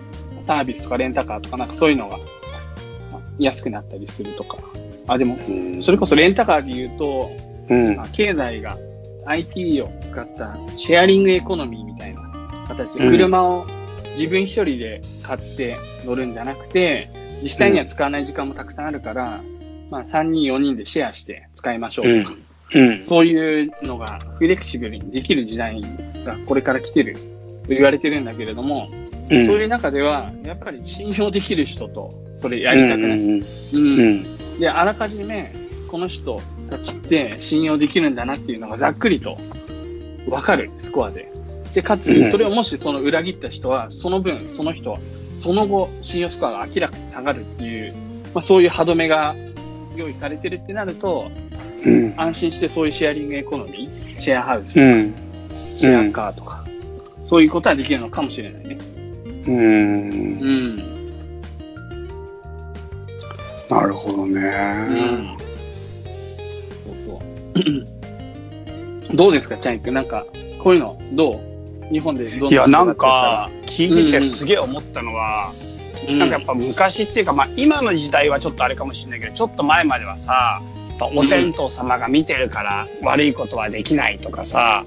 [0.51, 4.57] サービスとかレンタカーとかなんかそういうのがまあ安くなったりするとか。
[5.07, 5.81] あ、でも、うん。
[5.81, 7.31] それこそレンタカーで言うと、
[7.69, 8.77] うんまあ、経済が
[9.25, 12.21] IT を使ったシェアリングエコノミーみたいな
[12.67, 13.65] 形車を
[14.11, 17.09] 自分一人で買って乗るんじゃなくて、
[17.41, 19.41] 実際には使わない時間もたくさんあるから、
[19.89, 22.35] まあ3人4人でシェアして使いましょうとか、
[22.75, 23.03] うん。
[23.05, 25.81] そういうのがフレキシブルにできる時代
[26.25, 27.21] がこれから来てると
[27.69, 29.10] 言われてるんだけれども、うん。
[29.45, 33.19] そういう中では、やっぱり信用できる人とそれやりたくない。
[33.19, 34.59] うん。
[34.59, 35.53] で、あらかじめ、
[35.87, 39.37] この人たちって信用できるんだなっていうのがざっくりと
[40.27, 41.31] わかるスコアで。
[41.73, 44.99] で、かつう、んそれをもしその裏切った人は、その分、その人は、
[45.37, 47.93] その後、信用スコアが明らかに下がるっていう、
[48.33, 49.35] まあそういう歯止めが
[49.95, 51.31] 用意されてるってなると、
[51.85, 52.13] うん。
[52.17, 55.13] 安心してそういうシェアリングエコノミー、シェアハウス、うん。
[55.77, 56.65] シェアカーとか、
[57.23, 58.77] そういうことはできるのかもしれないね。
[59.47, 59.55] うん。
[59.55, 59.59] う
[60.45, 61.11] ん。
[63.69, 64.41] なるほどね。
[64.89, 65.37] うん。
[66.83, 67.19] そう
[67.55, 69.15] そう。
[69.15, 69.93] どうですか、チャイ君。
[69.93, 70.25] なんか、
[70.63, 71.39] こういうの、ど
[71.89, 71.93] う？
[71.93, 75.57] 日本でどんいや、なんか、聞いててすげえ思ったのは、う
[76.13, 80.63] んなんかやっぱ昔っていうか、まあ今の時代はちょっとあれかもしれないけど、ちょっと前まではさ、
[81.15, 84.83] お天道様が見てるから悪いことはできないとかさ、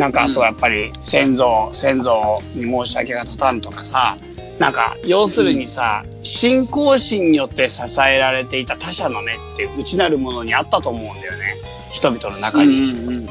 [0.00, 4.16] なんかあとはやっぱり先祖、先祖に申し訳が立たんとかさ、
[4.58, 11.56] なんか要するにさ、信仰心によって支えられていた他者の目って内なるものにあったと思うんだよね。
[11.92, 12.72] 人々の中に。
[12.72, 13.28] うんうんうんうん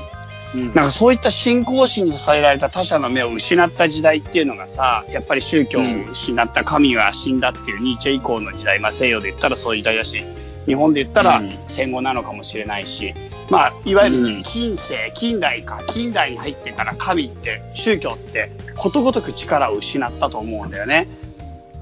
[0.52, 10.24] なんかそういった信仰心に支えられた他者の目を失った時代っていうのがさ、やっぱり宗教を失った神は死んだっていうニーチェ以降の時代、まあ西洋で言ったらそういう時代だし、
[10.70, 11.50] 日本で言ったらうん。
[11.68, 13.16] 戦後なのかもしれないし、
[13.50, 14.38] まあ、いわゆうん。
[14.38, 21.08] る近世、近代か、近代に入ってから神って、宗教ってことごとく力を失ったと思うんだよね。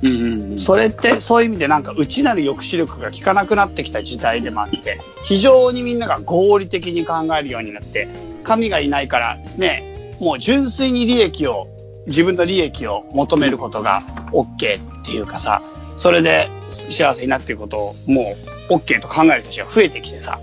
[0.02, 0.60] うんうんうん。
[0.60, 8.08] それってそういう意味でなんか内なる抑止力が効かなくなってきた時代でもあって、非常にみんなが合理的に考えるようになって、
[8.46, 11.68] 神がいないからね、もう純粋に利益を、
[12.06, 15.62] 自分の利益を求めることが OK っていうかさ、
[15.98, 20.40] それで幸せになっていくことをもう OK と考える人たちが増えてきてさ、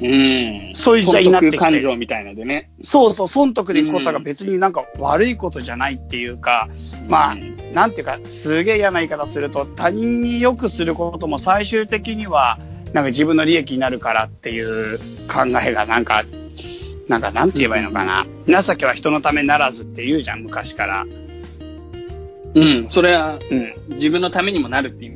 [0.00, 0.72] うん。
[0.74, 2.70] そういう時代になってきて感情みたいのでね。
[2.82, 6.68] そうそう、損得でいくことが別になんか悪いことじゃないっていうか、
[7.08, 12.58] まあうんなんていうか、すげえ嫌な言い方すると、他人に良くすることも最終的には、
[12.94, 16.24] なんか自分の利益になるからっていう考えがなんか、
[17.06, 18.26] なんかなんて言えばいいのかな。
[18.62, 21.06] 情けは人のためならずって言うじゃん、昔から。
[22.54, 23.94] うん、それはうん。
[23.96, 25.15] 自分のためにもなるって意味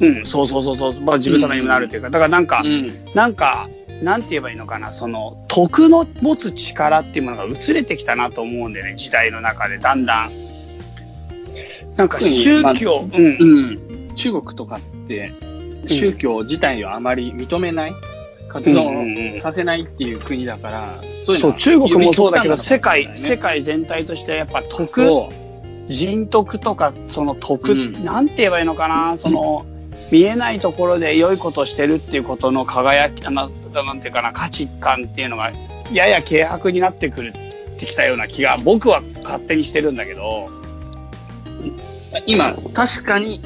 [0.00, 1.00] うん、そうそうそうそう。
[1.00, 2.92] まあ自分のためにもなるというか、だからなんか、うん。
[3.14, 3.68] なんか、
[4.02, 10.30] なんて言えばいいのかな、その、徳の持つ力っていうものが薄れてきたなと思うんでね、時代の中で、だんだん。
[11.96, 14.14] なんか宗教、うん、うん。
[14.16, 15.32] 中国とかって、
[15.86, 17.94] 宗教自体をあまり認めない。
[18.50, 20.94] 活動うんうんうんさせないっていう国だから、
[21.24, 25.92] そういうのそう、は中国もそうだけど、世界、世界全体としてやっぱ徳、そう。
[25.92, 28.04] 人徳とか、その徳、うん。
[28.04, 29.64] なんて言えばいいのかな、その、
[30.10, 33.50] 見えないところで良いことをしてるっていうことの輝き、なん
[34.00, 35.52] ていうかな、価値観っていうのが、
[35.92, 37.32] やや軽薄になってくる
[37.76, 40.48] ってきたような気が、僕は勝手にしてるんだけど、
[42.26, 43.40] 今、確かに、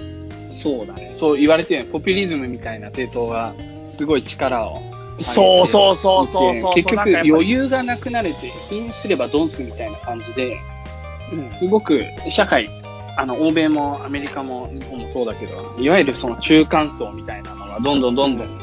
[0.53, 1.12] そうだね。
[1.15, 3.55] そう言われてるポピュリズムみたいな政党が、
[3.91, 4.83] すごい力を。
[5.19, 10.57] そうそうそうそうそう結局、余裕がなくなれて、貧すればドンスみたいな感じで、
[11.33, 12.69] うんすごく社会、
[13.17, 18.59] あの、欧米もアメリカも日本もそうだけど、いわゆるその中間層みたいなのがどんどんどんどん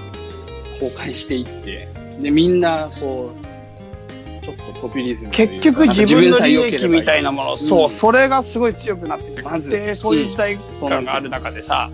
[0.79, 1.87] 崩壊していって、
[2.21, 7.89] で、みんな、こう、ちょっとポピュリズム結局自分の利益みたいなももの、そう、うん。
[7.89, 9.59] それがすごい強くなってて、ま
[9.95, 11.89] そういう時代感がある中でさ、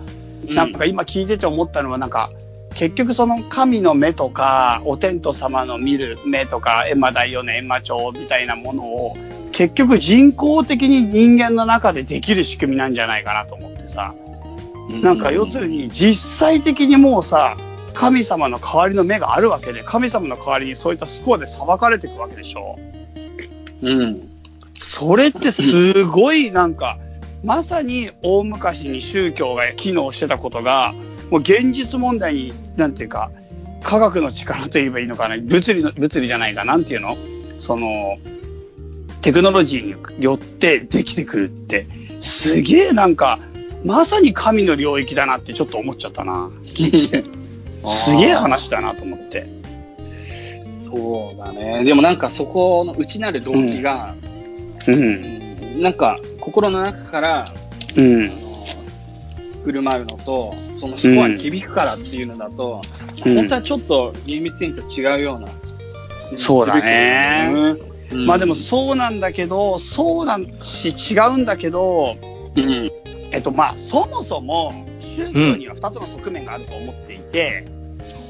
[0.46, 2.30] のなんか今聞いてて思ったのはなんか、
[2.74, 9.16] 結局その神の目とか、お天道様の見る目とか、閻魔大王の閻魔帳みたいなものを、
[9.52, 14.14] 結局人工的に人間の中でできる仕組みなんじゃないかなと思ってさ。
[15.02, 17.56] なんか要するに実際的にもうさ、
[17.92, 22.78] 神様の代わりの目があるわけで、神様の代わりにそういったスコアで裁かれていくわけでしょ。
[23.82, 24.28] うん。
[24.78, 26.98] それってすごいなんか、
[27.44, 30.94] まさに大昔に宗教が機能してたことが、
[31.30, 33.30] もう現実問題に、なんていうか、
[33.82, 37.16] 科学の力と言えばいいのかな、物理の、物理じゃないか、なんていうの？
[37.58, 38.16] その、
[39.22, 41.86] テクノロジーによってできてくるって、
[42.20, 43.38] すげえなんか、
[43.84, 46.50] まさに神の領域だなってちょっと思っちゃったな。
[47.84, 49.46] すげえ話だなと思って。
[50.84, 51.84] そうだね。
[51.84, 54.14] でもなんかそこの内なる動機が、
[54.86, 55.82] うん。
[55.82, 57.52] なんか心の中から、
[57.96, 58.30] うん。
[59.64, 62.98] 振る舞うのと、その思考に響くからっていうのだと、うん
[63.34, 65.48] 本当はちょっと厳密に言うと違うような。
[66.36, 67.80] そうだねうん。
[68.12, 72.16] まあでもそうなんだけど、そうなんし、違うんだけど、
[72.56, 72.90] うん。
[73.32, 77.66] えっとまあそもそも宗教には2つの側面があると思っていて、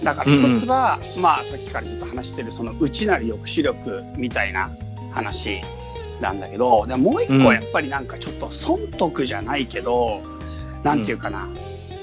[0.02, 4.70] だから1つは、まあさっきからずっと話してるその内なる抑止力みたいな
[5.12, 5.60] 話
[6.20, 10.22] なんだけど、でもう一個はやっぱりなんかちょっと損得じゃないけど、
[10.82, 11.48] なんていうかな。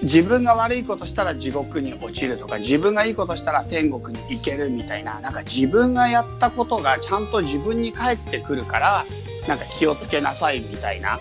[0.06, 9.06] 自分が悪いことしたら地獄に落ちるとか、自分がいいことしたら天国に行けるみたいな、なんか自分がやったことがちゃんと自分に返ってくるから、
[9.48, 11.20] なんか気をつけなさいみたいな。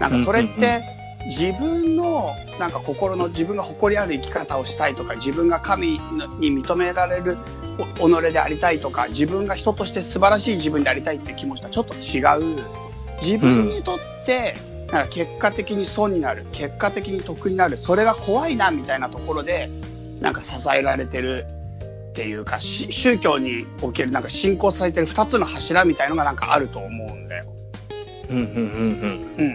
[0.00, 0.82] なんかそれって、
[1.26, 5.92] 自分のなんか心の自分が誇りある生き方をしたいとか自分が神
[6.38, 7.38] に認められる
[7.98, 12.20] お己でありたいとか自分が人として素晴らしい自分でありたいっていう気持ちとはちょっと違
[12.56, 12.62] う
[13.22, 16.46] 自分にとってなんか結果的に損になる。
[16.52, 17.76] 結果的に得になる。
[17.76, 19.68] それが怖いなみたいなところで
[20.20, 21.46] なんか支えられてる
[22.10, 27.44] っていうかし宗教におけるなんか信仰されてる2つの柱みたいのがなんかあると思うんだよ。
[28.30, 28.44] うんうん
[29.36, 29.44] うん。
[29.44, 29.48] う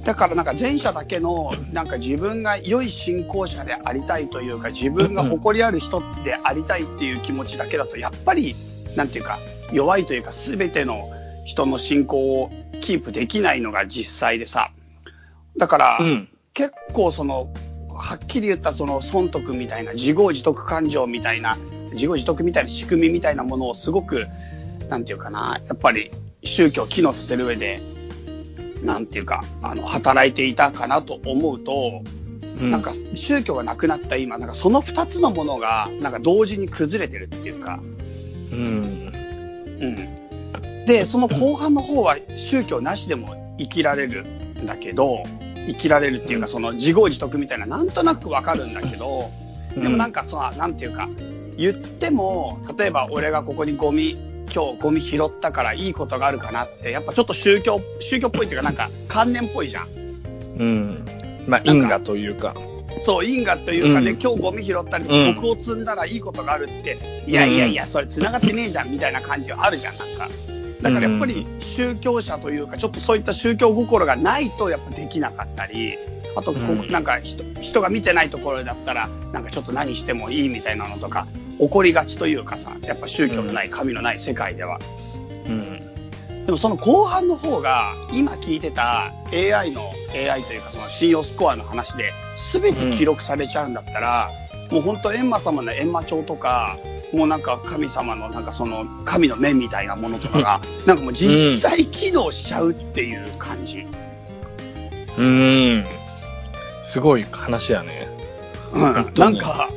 [0.00, 8.54] ん、だからなんか前者だけのなんか自分が良い信仰者でありたいというか自分が誇りある人でありたいっていう気持ちだけだとやっぱり
[8.94, 9.38] なんていうか
[9.72, 11.10] 弱いというか全ての
[11.44, 12.50] 人の信仰を
[12.80, 14.70] キープできないのが実際でさ
[15.56, 16.06] だからうん。
[16.06, 16.28] うん。
[16.54, 17.52] 結構その
[17.90, 21.58] はっきり言ったその損得みたいな自業自得感情みたいな
[21.92, 24.26] 自業自得みたいな仕組みみたいなものをすごく
[24.88, 26.10] なんていうかなやっぱり
[26.42, 27.80] 宗教を機能させる上で
[28.82, 32.22] なんていうかあの働いていたかなと思うと、う
[32.66, 37.80] んなんか宗教がなくなった今なんかその2つのものがなんか同時に崩れてるっていうか、
[38.50, 39.12] うん。
[39.78, 40.25] うん、
[40.86, 45.22] でその後半の方は宗教なしでも生きられるんだけど
[45.66, 49.30] 生きられるっていうかその自業自得みたいななんとなくわかるんだけど
[49.74, 51.08] でもなんかさなんていうか
[51.56, 54.16] 言っても例えば俺がここにゴミ
[54.52, 59.88] 今日ゴミ拾ったからいいことがあるかなってやっぱちょっと宗教宗教っぽいっていうかなんか観念っぽいじゃん。
[60.58, 61.04] うん。
[61.46, 62.54] まあ、因果というか。
[63.04, 70.28] そう、因果というかね、うん今日ゴミ拾ったり、うん徳を積んだらいいことがあるって、いやいやいや、それ繋がってねえじゃん、みたいな感じはあるじゃん、なんか。
[70.82, 75.96] だからやっぱり宗教者というか、ちょっとそういった宗教心がないとやっぱできなかったり、
[76.36, 81.26] あとこう、うんなんか人人が見てないところだったら、なんかちょっと何してもいいみたいなのとか、
[81.58, 84.78] 起こりがちというかさ、やっぱ宗教のない、神のない世界では。
[85.46, 86.44] うん。
[86.44, 92.12] でもその後半の方が、今聞いてた AI の、AI というかその信用スコアの話で、
[92.52, 94.30] 全て記録されちゃうんだったら、
[94.70, 96.78] もう本当閻魔様の閻魔帳とか、
[97.12, 103.86] もうなんか神様のなんかその神の目みたいなものとかが、なんかもう実際起動しちゃうっていう感じ。
[105.16, 105.86] うん。
[106.84, 108.08] すごい話やね。
[108.72, 108.82] うん、
[109.14, 109.70] なんか、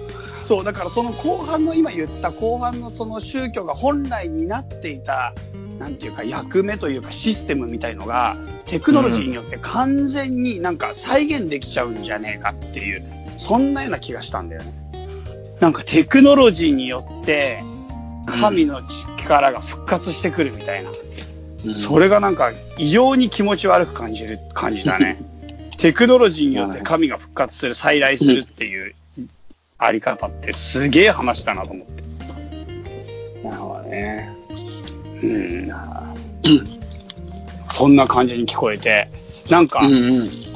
[0.43, 5.33] そう、だからその後半の今言った後半のその宗教が本来になっていた、
[5.77, 13.03] なんていうか役目というかシステムみたいのが、テクノロジーによって完全になんか再現できちゃうんじゃねえかっていう、
[13.39, 14.73] そんなような気がしたんだよね。
[15.61, 17.63] なんかテクノロジーによって、
[18.27, 20.91] 神の力が復活してくるみたいな。
[21.73, 25.17] それがなんか異様に気持ち悪く感じる感じだね。
[25.77, 28.93] テクノロジーによって神が復活する、再来するっていう
[29.77, 32.03] あり方ってすげえ話だなと思って。
[33.47, 34.29] なるほどね。
[35.23, 35.71] うん。
[37.71, 39.07] そんな感じに聞こえて、
[39.49, 40.48] なんか、うんうん。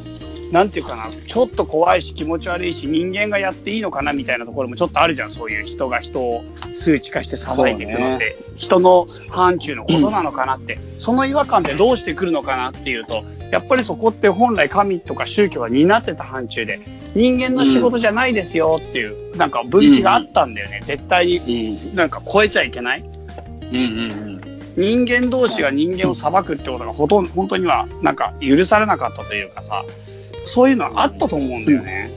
[0.54, 6.44] なんていうかな、ちょっと怖いし気持ち悪いし人間がやっていいのかなみたいなところもちょっとあるじゃん、そういう人が人を
[6.74, 16.80] 数値化してさばいていくのって、人の範疇のことなのかなって、その違和感でどうしてくるのかなっていうと、やっぱりそこって本来神とか宗教が担ってた範疇で、
[17.16, 20.84] 人間の仕事じゃないですよっていう、なんか分岐があったんだよね。
[20.86, 21.96] 絶対にうん。
[21.96, 23.04] なんか超えちゃいけない。
[23.72, 24.34] うんうん。
[24.76, 29.84] 人間同士が人間を裁くってことがほとんど、本当にはなんか許されなかったというかさ、
[30.46, 32.12] そういうのはあったと思うんだよね。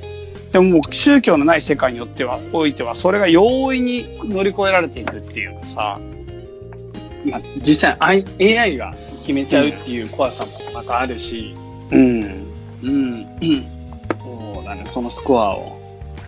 [0.53, 7.31] でももう宗教のない世界によっては、おいては、それが容易に乗り越えられていくっていうかさ、うん。
[7.31, 11.55] まあ、実際 I- AI が決めちゃうっていう怖さもまたあるし、
[11.91, 12.47] うん。
[12.83, 13.27] うん。
[13.43, 13.65] うん。
[14.23, 15.79] そうだね、そのスコアを。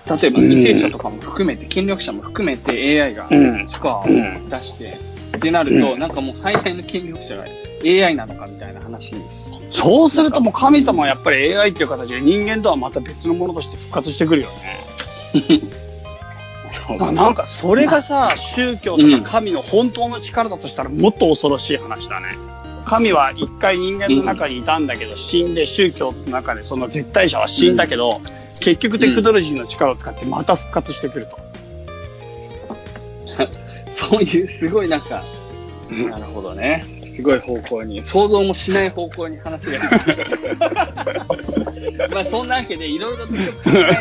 [0.07, 4.97] 例えば、為政者とかも含めて、権力者も含めて AI がうんスコアをうん出して、
[5.37, 7.45] ってなると、うんなんかもう最大の権力者が
[7.85, 9.23] AI なのかみたいな話に。
[9.71, 15.69] そうするともう神様はやっぱり AI っていう形で人間とはまた別のものとして復活してくるよね。
[16.99, 22.29] まあなんかそれがさ、宗教とか神の本当の力だとしたらもっと恐ろしい話だね。
[22.87, 28.23] 神は一回人間の中にいたんだけど、死んで宗教の中でその絶対者は死んだけど、
[28.61, 31.39] 結局テクノロジーの力を使ってまた復活してくると。
[33.93, 35.23] そういうすごいなんか、
[35.91, 36.98] なるほどね。
[37.19, 39.81] すごい方向に、想像もしない方向に話が
[42.15, 43.39] まあそんなわけで、いろいろと考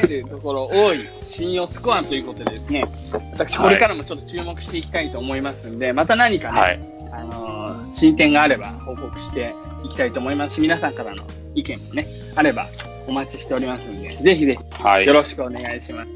[0.03, 2.85] えるところ多い信用スコアということでですね、
[3.33, 6.79] 私これからもちょっと注目していきたいと思いますんで、また何かね、はい。
[7.11, 7.57] あのー
[7.95, 11.23] 進展があれば報告していきたいと思いますし、皆さんからの
[11.55, 12.05] 意見もね、
[12.35, 12.67] あれば
[13.07, 15.01] お待ちしておりますんで、ぜひぜはい。
[15.03, 16.09] ひよろしくお願いします。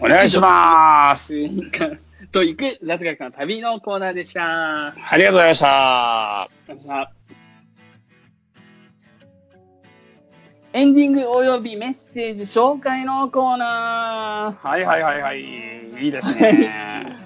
[0.00, 1.34] お願いします。
[2.28, 4.88] と行く雑学の旅のコーナーでした。
[4.88, 6.50] ありがとうございました。
[10.72, 15.40] エンディングおよびメッセージ紹介のコーナはいはいはいはい。
[15.42, 17.16] いいですね。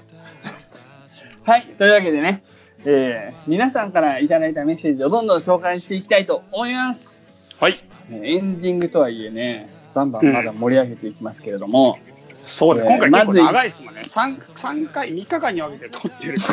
[1.44, 1.44] ー。
[1.50, 2.42] はい、というわけでね、
[2.86, 7.30] えー皆さんからいただいたメッセージをどんどん紹介していきたいと思います。
[7.60, 7.74] はい。
[8.10, 12.13] えーエンディングとはいえね、バンバンまだ盛り上げていきますけれども、そうで
[12.44, 12.64] す。
[12.64, 14.02] えー今回結構長いですもんね。
[14.04, 16.38] 3, 三回、3日間に分けて撮ってる。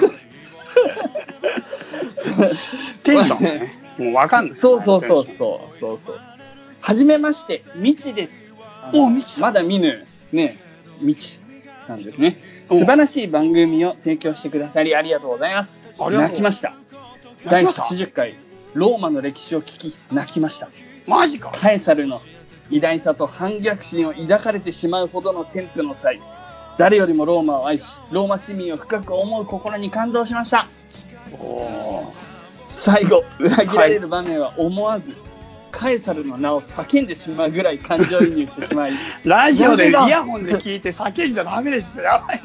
[3.03, 4.55] テンションがね、もうわかんない。
[4.55, 6.19] そうそうそうそうそうそう。
[6.79, 8.51] はじめまして、みちです。
[8.93, 10.57] おみちまだ見ぬ、ね、
[11.01, 11.39] みち
[11.87, 12.37] なんですね。
[12.69, 15.75] お素晴らしい番組を提供してくださりありがとうございます。
[15.99, 16.73] 泣きました。
[17.45, 18.35] 第泣きました？80回、
[18.73, 20.69] ローマの歴史を聞き、泣きました。
[21.07, 21.51] マジか。
[21.53, 22.21] カエサルの
[22.71, 26.21] 偉大さと反逆心を抱かれてしまうほどの天賦の際、
[26.77, 30.67] 誰よりもローマを愛し、ローマ市民を深く思う心に感動しました。
[32.57, 35.15] 最後、裏切られる場面は思わず、
[35.71, 38.93] カエサルの名を叫んでしまうぐらい感情移入してしまい、
[39.25, 42.05] ラジオでイヤホンで聞いて叫んじゃダメですよ。
[42.05, 42.41] やばい。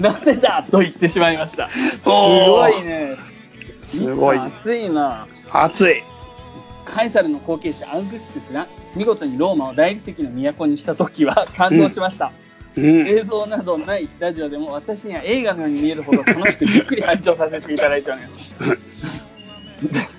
[0.00, 1.68] なぜだと言ってしまいました。
[1.68, 3.16] すおごーいね。
[3.80, 4.38] すごい。
[4.38, 5.26] 熱いな。
[5.50, 6.02] 熱い。
[6.96, 12.32] カエサルの後継者アウグストゥスが見事にローマを大理石の都にした時は感動しました。
[12.74, 12.84] うん。
[13.06, 18.54] 映像などないラジオでも私には映画のように見えるほど楽しくゆっくり拝聴させていただいております。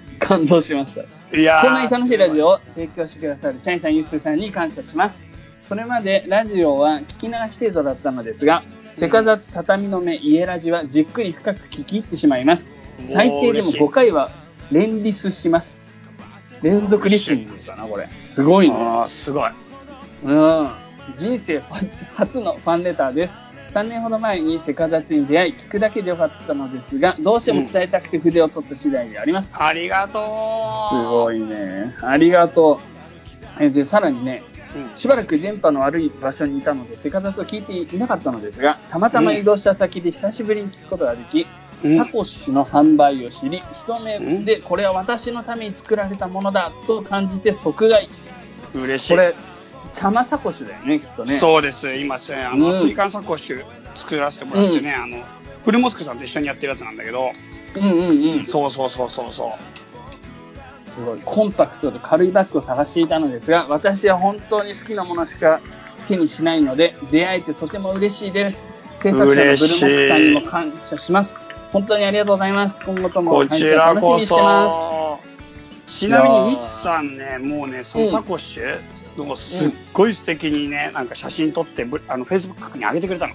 [0.20, 1.02] 感動しました。
[1.36, 5.20] いやーこんなに楽しいラジオを提供してくださるチャイさん、ユースーさんに感謝します。
[5.64, 8.62] それまでラジオは聞き流し程度だったのですが、
[8.94, 12.70] セカザツ畳の目家ラジはじっくり深く聞き入ってしまいます。
[13.02, 14.30] 最低でも5回は
[14.72, 15.87] 連リスします。
[16.62, 18.08] 連続リスニングだな、これ。
[18.20, 18.76] すごいね。
[18.76, 19.52] ああ、すごい。
[20.24, 20.70] うん。
[21.16, 21.62] 人生
[22.16, 23.34] 初のファンレターです。
[23.74, 29.54] 3年ほど前にセカザツに出会い、聞くだけでよかったのですが、どうしても伝えたくて筆を取った次第であります。
[29.56, 31.04] ありがとう。
[31.04, 31.96] すごいね。
[32.02, 32.80] ありがと
[33.60, 33.64] う。
[33.64, 34.42] えで、さらにね、
[34.76, 34.98] うん。
[34.98, 48.08] しばらく電波の悪い場所にいたので、セカザツを聞いていなかったのですが、たまたま移動した先で久しぶりに聞くことができ、うんサコッシュの販売を知り、一目でこれは私のために作られたものだと感じて即買い。
[48.78, 49.14] 嬉しい。
[49.14, 49.36] これ、
[49.94, 51.38] 茶間サコッシュだよね、きっとね。
[51.40, 51.94] そうです。
[51.96, 53.64] 今、ね、あの、うんアフリカンサコッシュ
[53.96, 55.24] 作らせてもらってね、あの、
[55.64, 57.32] フルモスクさんと一緒にやってるやつなんだけど、
[57.76, 58.46] うんうんうん。
[58.46, 60.90] そうそうそうそうそう。
[60.90, 61.20] すごい。
[61.24, 65.60] コンパクトで軽いバッグを探していたのですが、私は本当に好きなものしか
[66.08, 68.64] 手にしないので、出会えてとても嬉しいです。
[69.00, 71.47] 制作者のブルモスクさんにも感謝します。
[71.72, 72.80] 本当にありがとうございます。
[72.86, 74.20] 今後ともこちらこ。
[74.20, 75.20] そ。
[75.88, 78.80] ちなみに、みちさんね、もうね、そのサコッシュ、
[79.24, 83.34] もうすっごい素敵にね、なんか写真撮って、ぶあの、フェイスブックに上げてくれたの。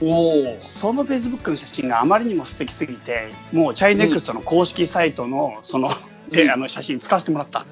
[0.00, 0.60] おお。
[0.60, 5.90] そのフェイスブックの写真があまりにも素敵すぎて、もうチャイネクストの公式サイトの、その、
[6.30, 7.66] で、うんあの写真使わせてもらった。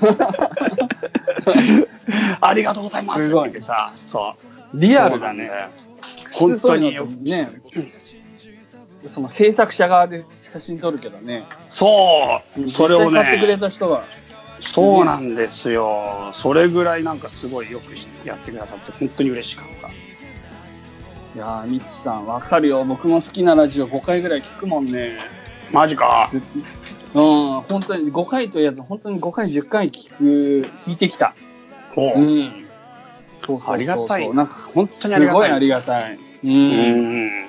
[2.40, 4.34] ありがとうございますすごいってさ、そ
[4.74, 4.80] う。
[4.80, 5.50] リアルだね。
[6.32, 7.92] 本当によ普通そういうのってね、
[9.06, 14.04] その制作者側で写真撮るけどね、そう、それを実際買ってくれね、た人は、
[14.60, 16.30] そうなんですよ。
[16.34, 17.92] それぐらいなんかすごいよく
[18.26, 19.88] やってくださって、本当に嬉しかった。
[19.88, 22.84] いやー、みちさん、わかるよ。
[22.84, 25.18] 僕も好きなラジオ5回ぐらい聞くもんね。
[25.72, 26.26] マジか。
[26.30, 26.42] ず
[27.14, 31.34] うん、本当に5回というやつ、本当に5回、10回聞く、聞いてきた。
[31.96, 32.66] おううん。
[33.38, 36.14] そうそうそうそうありがたいなんか、本当にありがたいすごいありがたい。
[36.14, 36.18] う。
[36.44, 37.47] うんん。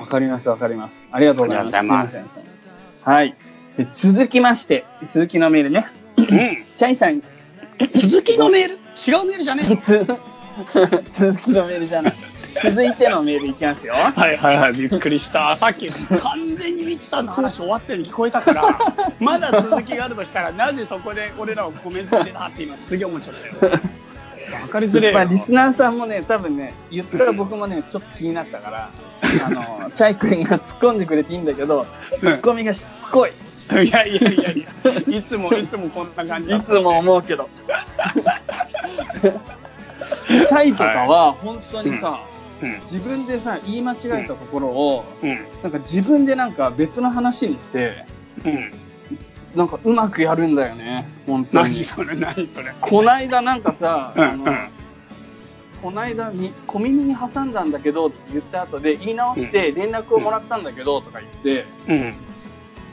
[0.00, 1.04] わかります、わかります。
[1.12, 1.76] ありがとうございます。
[1.76, 3.36] ありがとうございませんはい。
[3.76, 5.86] で続きまして、続きのメールね。
[6.16, 6.26] うん。
[6.26, 7.22] チャイさん、
[7.78, 8.74] 続きのメール？
[8.74, 9.76] 違うメールじゃねえ
[11.18, 12.14] 続きのメールじゃない。
[12.62, 13.94] 続いてのメールいきますよ。
[13.94, 15.54] はいはいはい、びっくりした。
[15.60, 18.78] さっき完全にミチさんの話終わったように聞こえたから、
[19.20, 23.80] まだ続きがあるとしたら、なぜそこで俺らをコメント入れたっていうのはすげえ思っちゃったよ。
[24.58, 25.18] わかりづれえよ。
[25.18, 28.90] まあ、リスナーさんもね、多分ね、言ったら僕もね、ちょっと気になったから、
[29.46, 33.30] あの、チャイ君が突っ込んでくれていいんだけど、突っ込みがしつこい。
[33.84, 34.66] いやいやいやい
[35.06, 37.48] や、いつもいつもこんな感じだいつも思うけど。
[40.26, 42.20] チャイとかは、本当にさ、
[42.62, 42.80] うん。
[42.82, 45.38] 自分でさ、言い間違えたところを、うん。
[45.62, 48.04] なんか自分でなんか別の話にして、
[48.44, 48.72] うん。
[49.54, 51.74] なんかうまくやるんだよね、本当に。
[51.74, 52.72] 何それ何それ。
[52.80, 54.46] こないだなんかさ、うんあの、
[55.82, 62.00] こないだに小耳に挟んだんだけどって言った後で言い直して連絡をもらったんだけどとか言って、うん。
[62.00, 62.14] うん。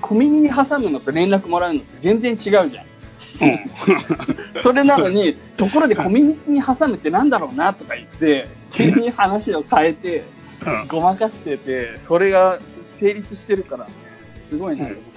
[0.01, 2.67] 小耳に挟むのと連絡もらうのって全然違うじゃん。
[2.67, 2.79] うん。
[4.61, 10.27] それなのに、ところで小耳に挟むってなんだろうなとか言って、急に話を変えて、うん
[10.87, 12.59] ごまかしてて、それが
[12.99, 13.91] 成立してるからね、
[14.49, 15.16] すごいなと思って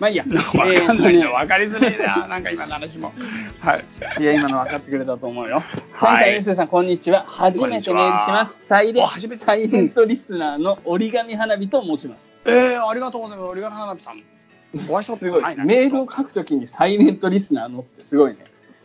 [0.00, 0.24] まあいいや。
[0.28, 3.12] わかんないえーの、わかりづらいな、 なんか今の話も。
[3.60, 3.84] はい。
[4.18, 5.62] いや、今の分かってくれたと思うよ。
[5.92, 7.24] はいさん、さん、こんにちは。
[7.28, 8.64] 初めてメールします。
[8.66, 9.02] サイレ
[9.36, 12.34] サイレントリスナーの折り紙花火と申します。
[12.46, 13.48] えー、ありがとうございます。
[13.50, 14.22] 折り紙花火さん。
[14.88, 15.40] お会いしたこすごい。
[15.40, 15.64] とないな。
[15.64, 18.38] メールを書くときにサイレントリスナーのってすごいね。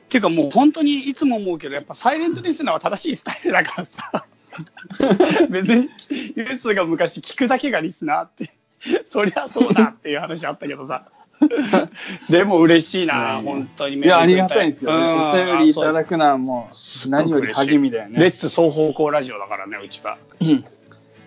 [0.09, 4.25] ていうかもう本当にいつも思うけど、やっぱサイレントリスナーは正しいスタイルだからさ。
[5.49, 5.89] 別に、
[6.35, 8.53] ユースが昔聞くだけがリスナーって、
[9.05, 11.05] そりゃそうだっていう話あったけどさ。
[12.29, 14.97] でも嬉しいな、ね本当にいや、ありがたいですよね。
[14.97, 16.69] うんお便りいただくのはも
[17.05, 18.19] う、何より励みだよね。
[18.19, 20.17] レッツ双方向ラジオだからね、うちは。
[20.39, 20.65] うん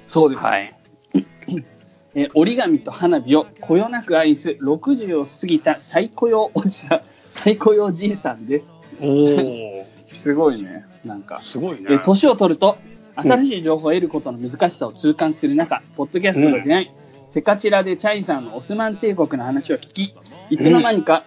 [0.07, 0.43] そうです。
[0.43, 0.75] はい。
[2.15, 7.01] えー折り紙と花火をこよなく愛す60を過ぎた最高用おじさん、
[7.31, 8.75] 最高用じいさんです。
[9.01, 10.87] おお、すごいね。
[11.05, 11.41] なんか。
[11.43, 11.85] すごいね。
[11.91, 12.79] えー年を取ると、
[13.15, 16.91] 新しい情報を得ることの難しさを痛感する中、ポッドキャストが出会い、
[17.29, 20.15] セカチラでチャイさんのオスマン帝国の話を聞き、
[20.51, 21.25] いつの間にか、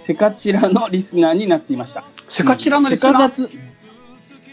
[0.00, 2.04] セカチラのリスナーになっていました。
[2.28, 3.12] セカチラのリスナー？
[3.12, 3.50] セカ雑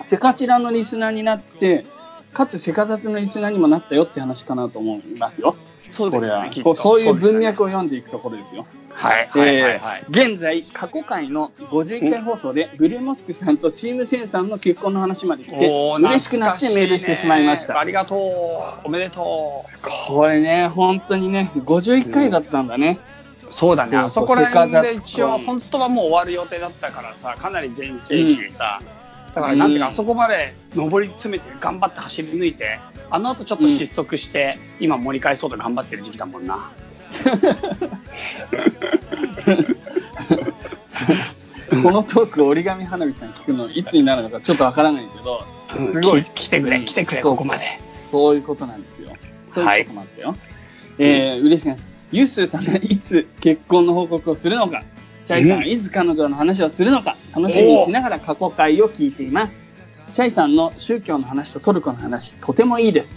[0.04, 1.86] セカチラのリスナーになって、
[2.34, 5.56] かつセカ雑のリスナーにもなったよって話かなと思いますよ。
[5.92, 7.68] そうですよね、こうそういう文脈を。
[7.68, 8.66] を読んでいくところですよ。
[8.90, 10.04] はい、はい、はい、はい。
[10.08, 17.80] えー現在、過去回の51回放送で、ブルーモスクさんとチームセンさんの結婚の話まで来て、嬉しくなってメールしてしまいました。
[17.80, 18.88] ありがとう。
[18.88, 19.66] おめでと
[20.08, 23.00] これね、本当にね、51回だったんだね。
[23.50, 23.54] う。
[23.54, 28.82] そうだね、あそこら辺で一応、本当はもう終わる予定だったからさ、かなり全盛期でさ、
[29.38, 32.80] だからなんていうか、うんあそこまで上り詰めて頑張って走り抜いて、
[33.12, 36.72] あの後ちょっと失速して、今盛り返そうと頑張ってる時期だもんな。
[41.84, 45.46] このトーク、折り紙花火さん聞くのいつになるのかちょっとわからないけど、
[45.92, 46.24] すごい。
[46.24, 47.66] き来てくれ、来てくれ、ここまで。
[48.10, 49.12] そういうことなんですよ。
[49.52, 50.36] そういうこともあったよ。
[50.98, 51.78] えー、嬉しくない。
[52.12, 54.84] ユッスーさんがいつ結婚の報告をするのか、
[55.28, 59.62] チャイさんがいつ彼女の話をするのか、楽しみにしながら過去回を聞いています。
[60.14, 63.14] チャイさんの宗教の話とトルコの話、とてもいいです。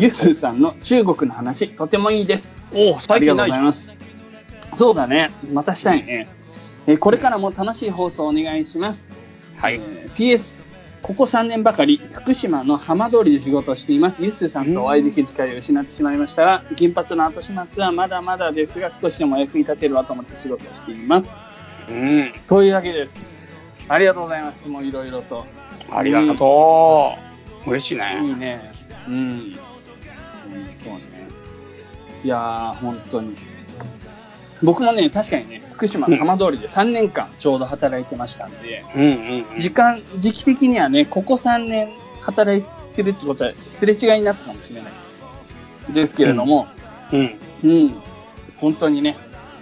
[0.00, 2.52] ユッスーさんの中国の話、とてもいいです。
[2.72, 3.64] おお、ありがとう最近ないじゃん。
[3.66, 3.94] ございま
[4.72, 4.76] す。
[4.76, 5.30] そうだね。
[5.52, 6.26] またしたいね。
[6.88, 9.08] えーこれからも楽しい放送お願いします。
[9.58, 9.74] はい。
[9.76, 10.60] えー PS、
[11.04, 14.22] ここ3年ばかり福島の浜通りで仕事をしています。
[14.22, 21.30] ユッスーさんとお会いできる機会を失ってしまいましたが、銀髪の後始末はまだまだですが、少しでも役に立てるわと思って仕事をしています。
[21.90, 22.32] うん。
[22.48, 23.20] というわけです。
[23.86, 24.66] ありがとうございます。
[24.66, 25.44] もういろいろと。
[25.90, 27.12] ありがと
[27.66, 27.70] う。
[27.70, 28.34] 嬉しいいいね。
[28.36, 28.72] ね。
[29.06, 29.14] うん。
[29.14, 29.52] うん、
[30.82, 31.00] そうね。
[32.24, 33.36] いやー、本当に。
[34.64, 39.58] 僕もね、確かにね、福島の浜通りで3年間ちょうど働いてましたんで、うんうんうん。
[39.58, 41.90] 時間、時期的にはね、ここ3年
[42.22, 44.92] 働いてるってことはすれ違いになったかもしれない。
[45.92, 46.66] ですけれども、
[47.12, 47.38] うん。
[47.64, 47.94] うん、
[48.56, 49.16] 本当にね、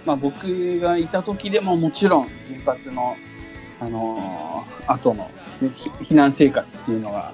[0.05, 2.29] まあ僕がいた時でももちろん
[2.63, 3.15] 原発の、
[3.79, 5.29] あのー後の、
[6.01, 7.33] 避難生活っていうのが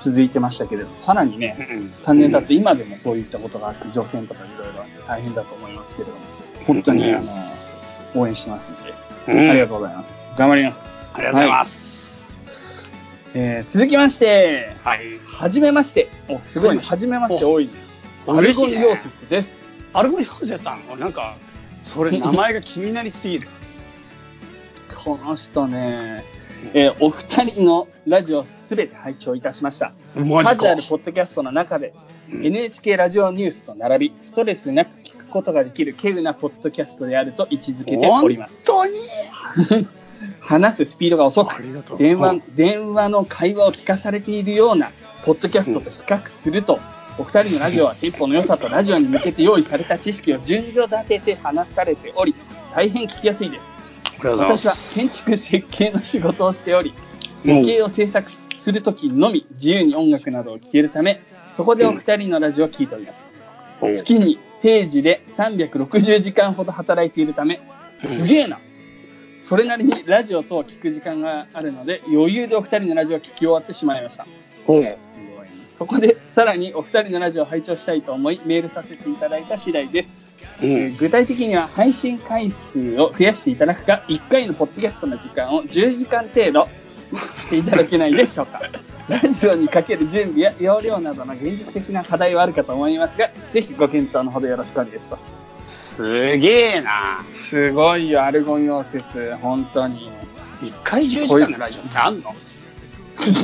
[0.00, 1.56] 続いてましたけれど、さらにね、
[2.04, 6.20] 3年経って今でもそういったことがあって、除染とかいろいろ大変だと思いますけれども、
[6.68, 7.48] 本当に、うんあのー
[8.14, 8.94] 応援してますので、
[9.28, 10.18] うんありがとうございます。
[10.36, 10.80] 頑張ります。
[11.14, 12.88] ありがとうございます。
[13.34, 15.18] えー続きまして、はい。
[15.26, 16.08] はじめまして。
[16.28, 16.82] お、すごいね。
[16.82, 17.72] はじめまして多いね。
[18.26, 19.56] アルゴン溶接です。
[19.92, 21.36] アルゴリホゼさん、なんか、
[21.82, 23.48] それ名前が気になりすぎる。
[25.04, 26.24] この人ね、
[26.74, 29.92] えーお二人のラジオすべて拝聴いたしました。
[30.14, 30.82] 数ある。
[30.88, 31.92] ポッドキャストの中で、
[32.32, 38.62] うん NHK ラジオニュースと並び、ストレスなく聞くことができる稀有なポッドキャストであると位置づけております。
[38.66, 38.88] 本
[39.68, 39.86] 当に？
[40.40, 41.62] 話すスピードが遅く。
[41.98, 44.90] 電話うん電話の会話を聞かされているような
[45.24, 46.80] ポッドキャストと比較すると、
[47.18, 52.34] お二人のラジオはテンポの良さとラジオに向けて用意された知識を順序立てて話されており、
[52.74, 53.66] 大変聞きやすいです。
[54.24, 54.94] 私はす。
[54.98, 57.08] 建築設計の仕事をしており、うん
[57.38, 61.20] 設計を制作するときのみ自由に音楽などを聴けるため、
[61.52, 63.30] そこでお二人のラジオを聴いております。
[63.80, 67.60] お月に定時で360時間ほど働いているため、
[67.98, 68.60] すげえな。
[69.40, 74.26] それなりにラジオ等を聞く時間があるので、余裕でお二人のラジオを聞き終わってしまいました。
[74.66, 74.96] おう
[75.72, 80.08] そこで、さらにお二人のラジオを拝聴したいと思い、メールさせていただいた次第です。
[80.98, 86.68] 具体的には配信回数を増やしていただくか、1回のポッドキャストの時間を10時間程度
[87.36, 88.60] していただけないでしょうか。
[89.08, 95.96] ラジオにかける準備や容量などの現実的な課題はあるかと思いますが、ぜひご検討のほどよろしくお願いします。
[95.96, 97.24] すげえな。
[97.48, 100.10] すごいよ、アルゴン溶接、本当に。
[100.62, 102.34] 一回10時間のラジオってあんの？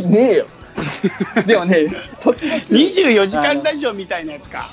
[0.08, 0.46] ねえよ。
[1.46, 1.86] でもね、
[2.20, 4.70] 時々 ?24 時間ラジオみたいなやつか。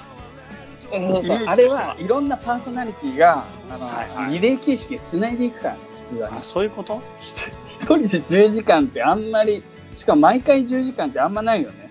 [0.92, 6.44] そうそうあれはいろんなパーソナリティが、あの、はいはいリレー形式で繋いでいくからね、普通はねあ、。
[6.44, 7.02] そういうこと？
[7.80, 9.64] 一人で10時間ってあんまり、
[9.96, 11.89] しかも毎回10時間ってあんまないよね。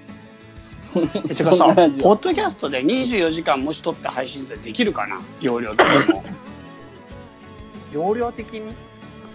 [0.94, 5.20] えてかさ、ポッドキャストで24時間もし撮って配信でできるかな？
[5.40, 6.24] 容量的にも。
[7.92, 8.74] 容量的に？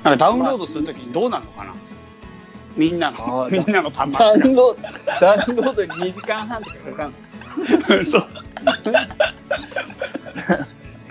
[0.03, 1.74] なんかダウンロードするときにどうなるのかな？
[2.76, 4.82] みんなあの、ーみんなの端ダウ末ンロード、
[5.21, 7.17] ダウンロードに2時間半とかかかんな。
[8.05, 8.28] そう。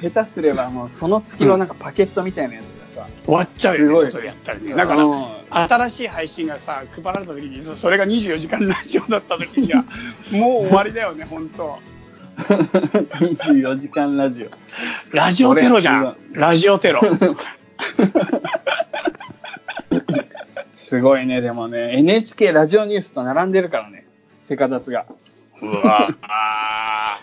[0.11, 2.84] 下手すればもうその月のなんかパケットみたいなやつ
[3.25, 4.75] 終わっちゃうよね、やったらね。
[4.75, 9.85] だから、うん新しい配信がさ、配られたときに、それが24時間ラジオだったときには、
[10.33, 11.79] もう終わりだよね、本当
[12.37, 14.49] 24時間ラジオ。
[15.15, 16.17] ラジオテロじゃん。
[16.33, 17.01] ラジオテロ。
[20.75, 24.07] すごいね、でもね、NHK ラジオニュースと並んでるからね、
[24.41, 25.07] セカダツが。
[25.63, 27.21] うわあ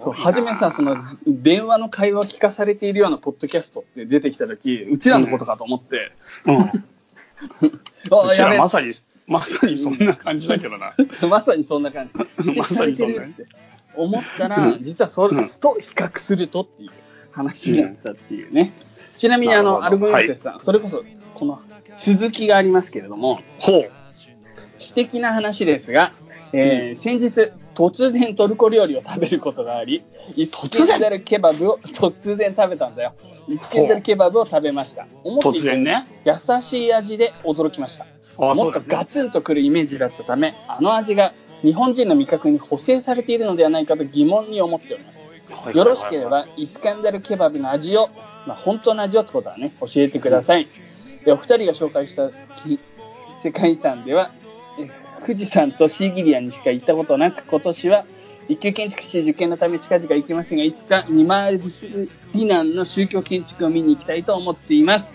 [0.00, 0.96] そう、初めさ、その、
[1.26, 6.12] 電話の会話を聞かされているようなポッドキャストって出てきたとき、うちらのことかと思って、
[6.46, 6.56] うん。
[8.10, 8.94] あうちやべえらまさに、
[9.26, 10.94] まさにそんな感じだけどな。
[11.28, 12.08] まさにそんな感
[12.38, 12.46] じ。
[12.46, 13.46] 指ま摘さにそんなてるって
[13.94, 16.90] 思ったら、うん実はそれと比較するとっていう
[17.32, 18.72] 話だったっていうね。
[19.16, 21.04] ちなみにあの、アルゴリムテスさん、それこそ、
[21.34, 21.60] この
[21.98, 23.90] 続きがありますけれども、ほう。
[24.78, 26.14] 私的な話ですが、
[26.54, 30.02] えー先日、突然トルコ料理を食べることがあり、
[30.36, 33.14] イスケンダルケバブを突然食べたんだよ。
[33.48, 35.06] イスケンダルケバブを食べました。
[35.24, 36.06] 思ってね。
[36.26, 38.06] 優しい味で驚きました。
[38.38, 41.32] あもっとガツンとくるイメージだったため、あの味が
[41.62, 45.20] 日本人の味覚に補正されているのではないかと疑問に思っております。
[45.50, 48.08] はいよろしければ、イスカンダルケバブの味を、
[48.46, 50.68] まあ、本当の味をってことはね、教えてください。
[51.24, 52.78] で、お二人が紹介したき
[53.42, 54.39] 世界遺産では、え
[55.26, 58.04] 富士山とシーギリアにしか行ったことなく、今年は
[58.48, 65.14] 一級建築士受験のため近々行きませんが、いつかニマールディナンの宗教建築を見に行きたいと思っています。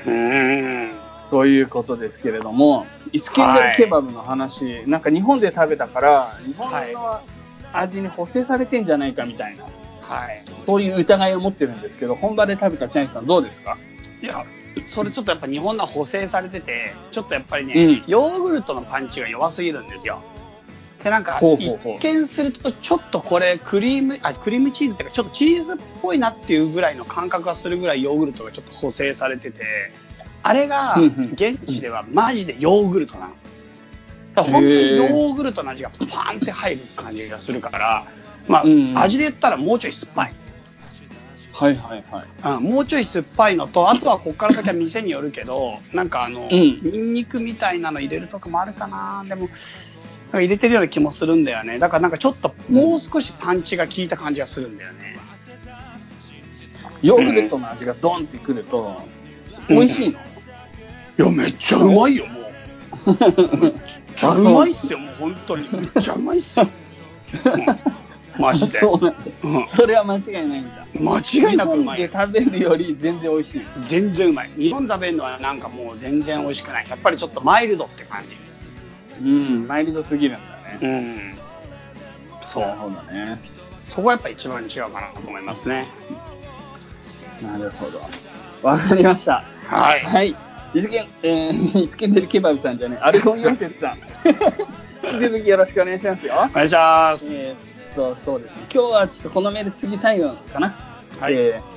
[1.29, 7.19] ということですけれども、イスキンダルケバブの話、なんか日本で食べたから、日本の
[7.73, 9.63] 味に補正されてんじゃないかみたいな、
[10.01, 10.43] はい。
[10.65, 13.77] そういう疑いを持ってるんですけど、本場で食べたチャインさんどうですか？
[14.21, 14.45] いや、
[14.87, 20.21] それちょっとやっぱ日本のは補正されてて、ちょっとやっぱりね、うんヨーグルトのパンチが弱すぎるんですよ。
[21.03, 29.61] で、なんか、一見すると、ちょっとこれ、クリーム、あ、クリームチーズっていうか、ちょっとチーズっぽいなっていうぐらいの感覚がするぐらいヨーグルトがちょっと補正されてて、
[30.41, 30.95] あれが
[31.33, 33.33] 現地ではマジでヨーグルトなの。
[34.35, 38.07] 本当にヨーグルトの味がパーンって入る感じがするから、
[38.47, 40.33] まあ、味で言ったらもうちょい酸っぱい。
[41.55, 42.57] はいはいはい。
[42.57, 49.47] うん、もうちょい酸っぱいのと、あとはここから先は店によるけど、なんかあの、んニンニクみたいなの入れるとこもあるかな、でも、
[50.33, 51.79] 入れてるような気もするんだよね。
[51.79, 55.15] だからなんかちょっと、もう少しパンチが効いた感じがするんだよね。
[57.01, 59.01] ヨーグルトの味がドンってくると、
[59.69, 60.15] 美味しいの、い
[61.19, 62.47] や、めっちゃうまいよ、もう。
[63.61, 63.73] めっ
[64.13, 65.69] ちゃうまいっすよ、もう本当に。
[65.71, 66.67] めっちゃうまいっすよ。
[67.45, 68.04] うん
[68.39, 68.79] マジで。
[68.81, 69.17] そうなんだ。
[69.43, 70.85] うんそれは間違いないんだ。
[70.99, 73.61] 間違いなくうまい日本で食べるより全然美味しい。
[73.87, 74.49] 全然うまい。
[74.57, 76.85] 日本食べるのはなんかもう全然美味しくない。
[76.89, 78.37] やっぱりちょっとマイルドって感じ。
[79.21, 80.79] うん、マイルドすぎるんだね。
[80.81, 81.21] うん。
[82.41, 82.79] そうなる。
[82.79, 83.39] ほどね。
[83.89, 85.85] そこはやっぱ一番違うかなと思いますね。
[87.41, 88.01] なるほど。
[88.61, 89.43] わかりました。
[89.67, 89.99] はい。
[90.01, 90.35] はい。
[90.73, 93.97] イスケン、えー、イスケンデルケバブさんじゃね、アルゴンヨンテツさん。
[95.13, 96.33] 引き続きよろしくお願いしますよ。
[96.33, 97.25] お願いします。
[97.29, 98.67] えーっと、そうですね。
[98.73, 100.75] 今日はちょっとこのメール次最後かな。
[101.19, 101.75] はいえー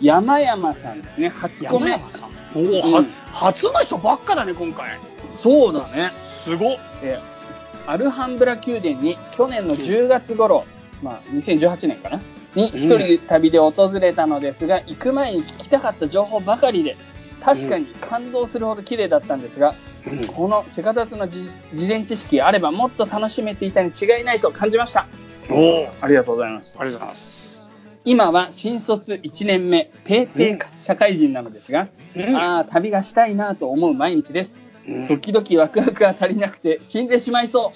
[0.00, 1.28] 山山さんですね。
[1.28, 1.92] 8個目。
[1.92, 2.30] 山山さん。
[2.54, 4.98] おお、はうん初の人ばっかだね、今回。
[5.30, 6.10] そうだね。
[6.44, 6.78] すごっ。
[7.02, 7.34] えー
[7.86, 10.64] アルハンブラ宮殿に去年の10月頃、
[11.02, 12.20] まあ、2018年かな
[12.54, 16.96] に一人旅で訪れたのですが、行く前に聞きたかった情報ばかりで
[17.42, 21.42] 確かに感動するほど綺麗だったんですが、うんこのセカダツの事
[21.72, 25.06] 事前知識があればもっと楽しめていたに違いないと感じました
[25.50, 26.76] おお、ありがとうございます。
[26.78, 27.44] ありがとうございます。
[28.06, 32.36] 今は新卒1年目ペーペー社会人なのですが、うん。
[32.36, 34.54] ああ旅がしたいなと思う毎日です。
[34.86, 35.06] うん。
[35.06, 37.72] ドキドキワクワクが足りなくて死んでしまいそ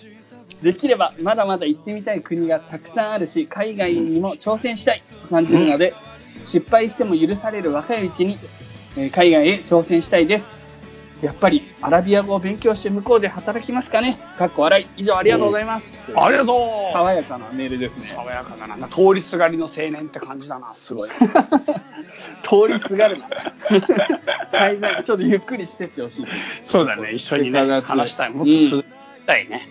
[0.63, 0.65] う。
[0.65, 5.95] できればまだまだ行ってみたい国がたくさんあるし、海外にも挑戦したいと感じるので、
[6.43, 8.39] 失敗しても許される若いうちに、
[8.97, 10.58] えー海外へ挑戦したいです。
[11.23, 14.87] やっぱりアラビア語を勉強して向こうで働きますかねかっこ笑い。
[14.97, 15.87] 以上ありがとうございます。
[16.15, 16.55] ありがと
[16.91, 16.93] う。
[16.93, 18.09] 爽やかなメールですね。
[18.15, 18.89] 爽やかだな。
[18.89, 21.11] 通りすがりの青年って感じだな、すごい。
[22.43, 23.29] 通りすがるな。
[24.59, 26.27] はい、なんかちょっとゆっくりしてってほしい。
[26.63, 28.31] そうだね、一緒にね、話したい。
[28.31, 28.87] もっと続き
[29.27, 29.69] たいね。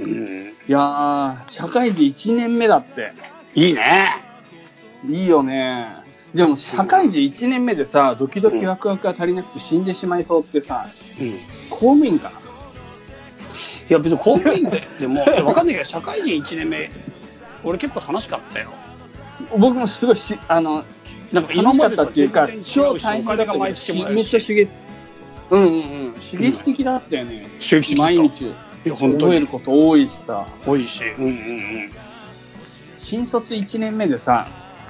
[0.00, 0.56] うん。
[0.68, 3.12] いやー、社会人1年目だって。
[3.54, 4.22] いいね。
[5.06, 6.05] いいよね。
[6.36, 10.86] でも、社会人1年目でさ、ドキドキワクワクが足りなくて死んでしまいそうってさ、
[11.18, 11.26] うん。
[11.26, 11.32] い
[11.70, 12.46] 公務員かな？
[13.88, 16.90] や、別に公務員で、でも、 わかんないけど、社会人1年目、
[17.64, 18.70] 俺結構楽しかったよ。
[19.56, 20.84] 僕もすごいし、あの、
[21.32, 23.70] なんか今楽しかまでとったっていうか超大変だっため。
[23.70, 24.68] っちゃ刺激、
[25.50, 25.72] うんうんう
[26.10, 27.46] ん、刺激的だったよね。
[27.96, 28.52] 毎日、い
[28.84, 29.46] や、本当に覚える。
[29.46, 31.02] こと多いしさ、多いし。
[31.18, 31.90] うんうんうん。
[32.98, 34.48] 新卒1年目でさ、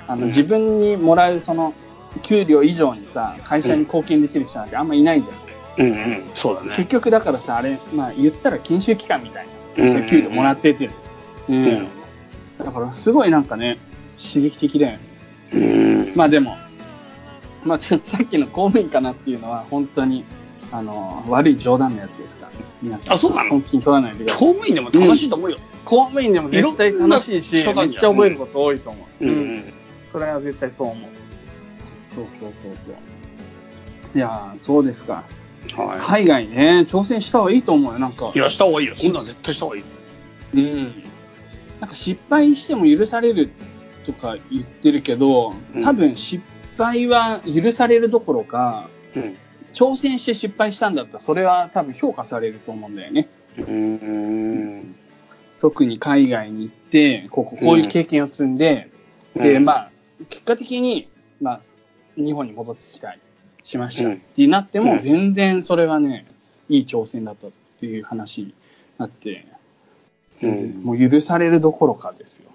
[0.08, 1.74] あの、うん自分にもらうその、
[2.22, 5.86] 給料以上にさ、会社に貢献できる人なんてあんまいないじゃん。
[5.86, 6.22] うんうん。
[6.34, 6.86] そうだ結ね。
[6.86, 9.46] 局だからさ、あれ、まあ言ったら研修期間みたい
[9.76, 10.90] な、うんそういう給料もらってて、
[11.48, 11.88] うんうん
[12.58, 13.76] だからすごいなんかね、
[14.16, 15.00] 刺激的だよね。
[15.52, 16.12] うん。
[16.16, 16.56] まあでも、
[17.64, 20.24] まあちょ さっきの公務員かなっていうのは本当に、
[20.72, 22.46] あの、悪い冗談のやつですか
[22.82, 22.98] らね。
[23.08, 23.50] あそうなの？
[23.50, 24.24] 本気に取らないで。
[24.24, 25.58] 公務員でも楽しいと思うよ。
[25.84, 29.24] 公務員でも絶対楽しいし、めっちゃ覚えること多いと思う。
[29.24, 29.64] うんうん。
[30.16, 31.10] それは絶対そう思う。
[32.14, 32.94] そうそうそうそう。
[34.14, 35.24] いやー、そうですか。
[35.74, 38.38] は海外ね、挑戦した方がいいと思うよ、なんかい。
[38.38, 38.40] い。
[38.40, 38.96] や、した方がいいよ。
[38.96, 39.82] そんなん絶対した方がいい。
[40.54, 41.02] うん。
[41.80, 43.50] なんか失敗しても許される
[44.06, 46.42] とか言ってるけどうん、多分失
[46.78, 49.36] 敗は許されるどころか、うん。
[49.74, 53.28] 挑戦して失敗したんだったら、それは多分評価されると思うんだよね。
[53.58, 54.94] うん。
[55.60, 58.88] 特に海外に行って、こここういう経験を積んで、
[59.34, 59.90] で、まあ、
[60.30, 61.08] 結果的に、
[61.40, 61.60] まあ、
[62.16, 63.20] 日本に戻ってきたり
[63.62, 64.08] しました。
[64.08, 66.26] うんってなっても、うん全然それはね、
[66.68, 68.54] いい挑戦だったっていう話に
[68.98, 69.46] なって、
[70.82, 72.50] もう許されるどころかですよ。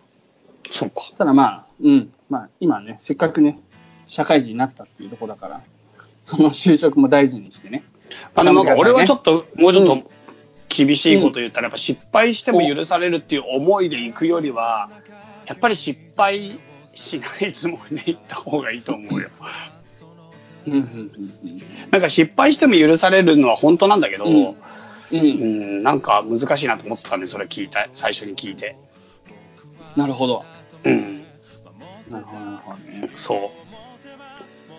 [0.70, 1.12] そうか。
[1.18, 2.14] ただまあ、うん。
[2.30, 3.60] まあ、今ね、せっかくね、
[4.06, 5.62] 社会人になったっていうところだから、
[6.26, 7.84] その就職も大事にしてね。
[8.36, 10.04] あの、なんか俺はちょっっと、もうちょっとうん
[10.74, 14.90] 厳しいこと言ったら、やっぱ失敗しても許されるっていう思いで行くよりは、
[15.46, 16.58] やっぱり失敗
[16.93, 19.30] しないつもりで行った方がいいと思うよ。
[20.68, 20.84] うん、うん、う
[21.47, 24.34] んなんか失敗しても許されるのは本当なんだけど、うん。
[24.34, 24.45] うん。
[24.45, 24.55] う
[25.11, 25.80] うん。
[25.80, 28.76] ん、なんか難しいなと思ったんで、それ聞いた、最初に聞いて。
[29.95, 30.45] なるほど。
[30.84, 31.18] うん、
[32.09, 33.09] なるほど、なるほどね。
[33.13, 33.61] そう。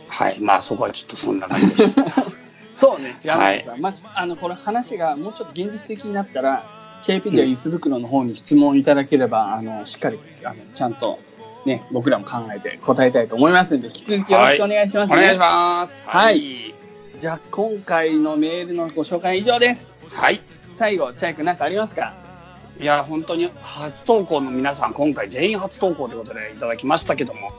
[0.08, 2.04] はい、まあそこはちょっとそんな感じでした。
[2.74, 3.18] そうね。
[3.26, 3.80] ははいい。
[3.80, 6.64] まず、あの、これ話がもうちょっと現実的になったら、
[7.02, 11.18] チェイピディアユス袋の方に質問いただければ、あの、しっかり、あの、ちゃんと、
[11.64, 16.02] ね、僕らも考えて答えたいと思いますので、引き続きよろしくお願いします、ねお願いします。
[16.06, 16.74] はい
[17.20, 19.88] じゃあ、今回のメールのご紹介は以上です。
[20.10, 20.40] はい。
[20.72, 22.14] 最後、チャイ君なんかありますか？
[22.80, 27.52] いや、本当に初投稿の皆さん、今回全員初投稿ということでいただきましたけども、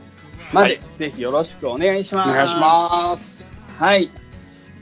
[0.54, 2.30] まで、はいぜひよろしくお願いします。
[2.30, 3.46] お願いします。
[3.78, 4.10] はい。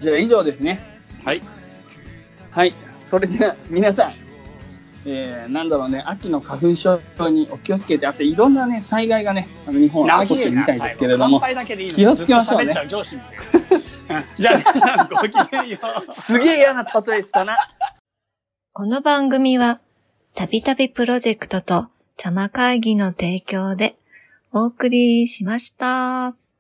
[0.02, 0.80] じゃあ以上ですね。
[1.24, 1.42] はい。
[2.52, 2.74] はい。
[3.10, 4.12] それでは皆さん、
[5.06, 7.00] えー、なんだろうね、秋の花粉症
[7.30, 12.74] にお気をつけて、あといろんなね、災害がね、あの日本は起こってるみたいですけれども乾、杯だけでいいの気をつけましょうね
[14.36, 14.62] じゃ
[14.98, 15.78] あごきげんよ
[16.10, 16.14] う。
[16.22, 17.58] すげえ嫌な例えしたな。
[18.74, 19.80] この番組は、
[20.36, 21.88] たびたびプロジェクトと、
[22.18, 23.96] ちゃま会議の提供で
[24.54, 26.51] お送りしました。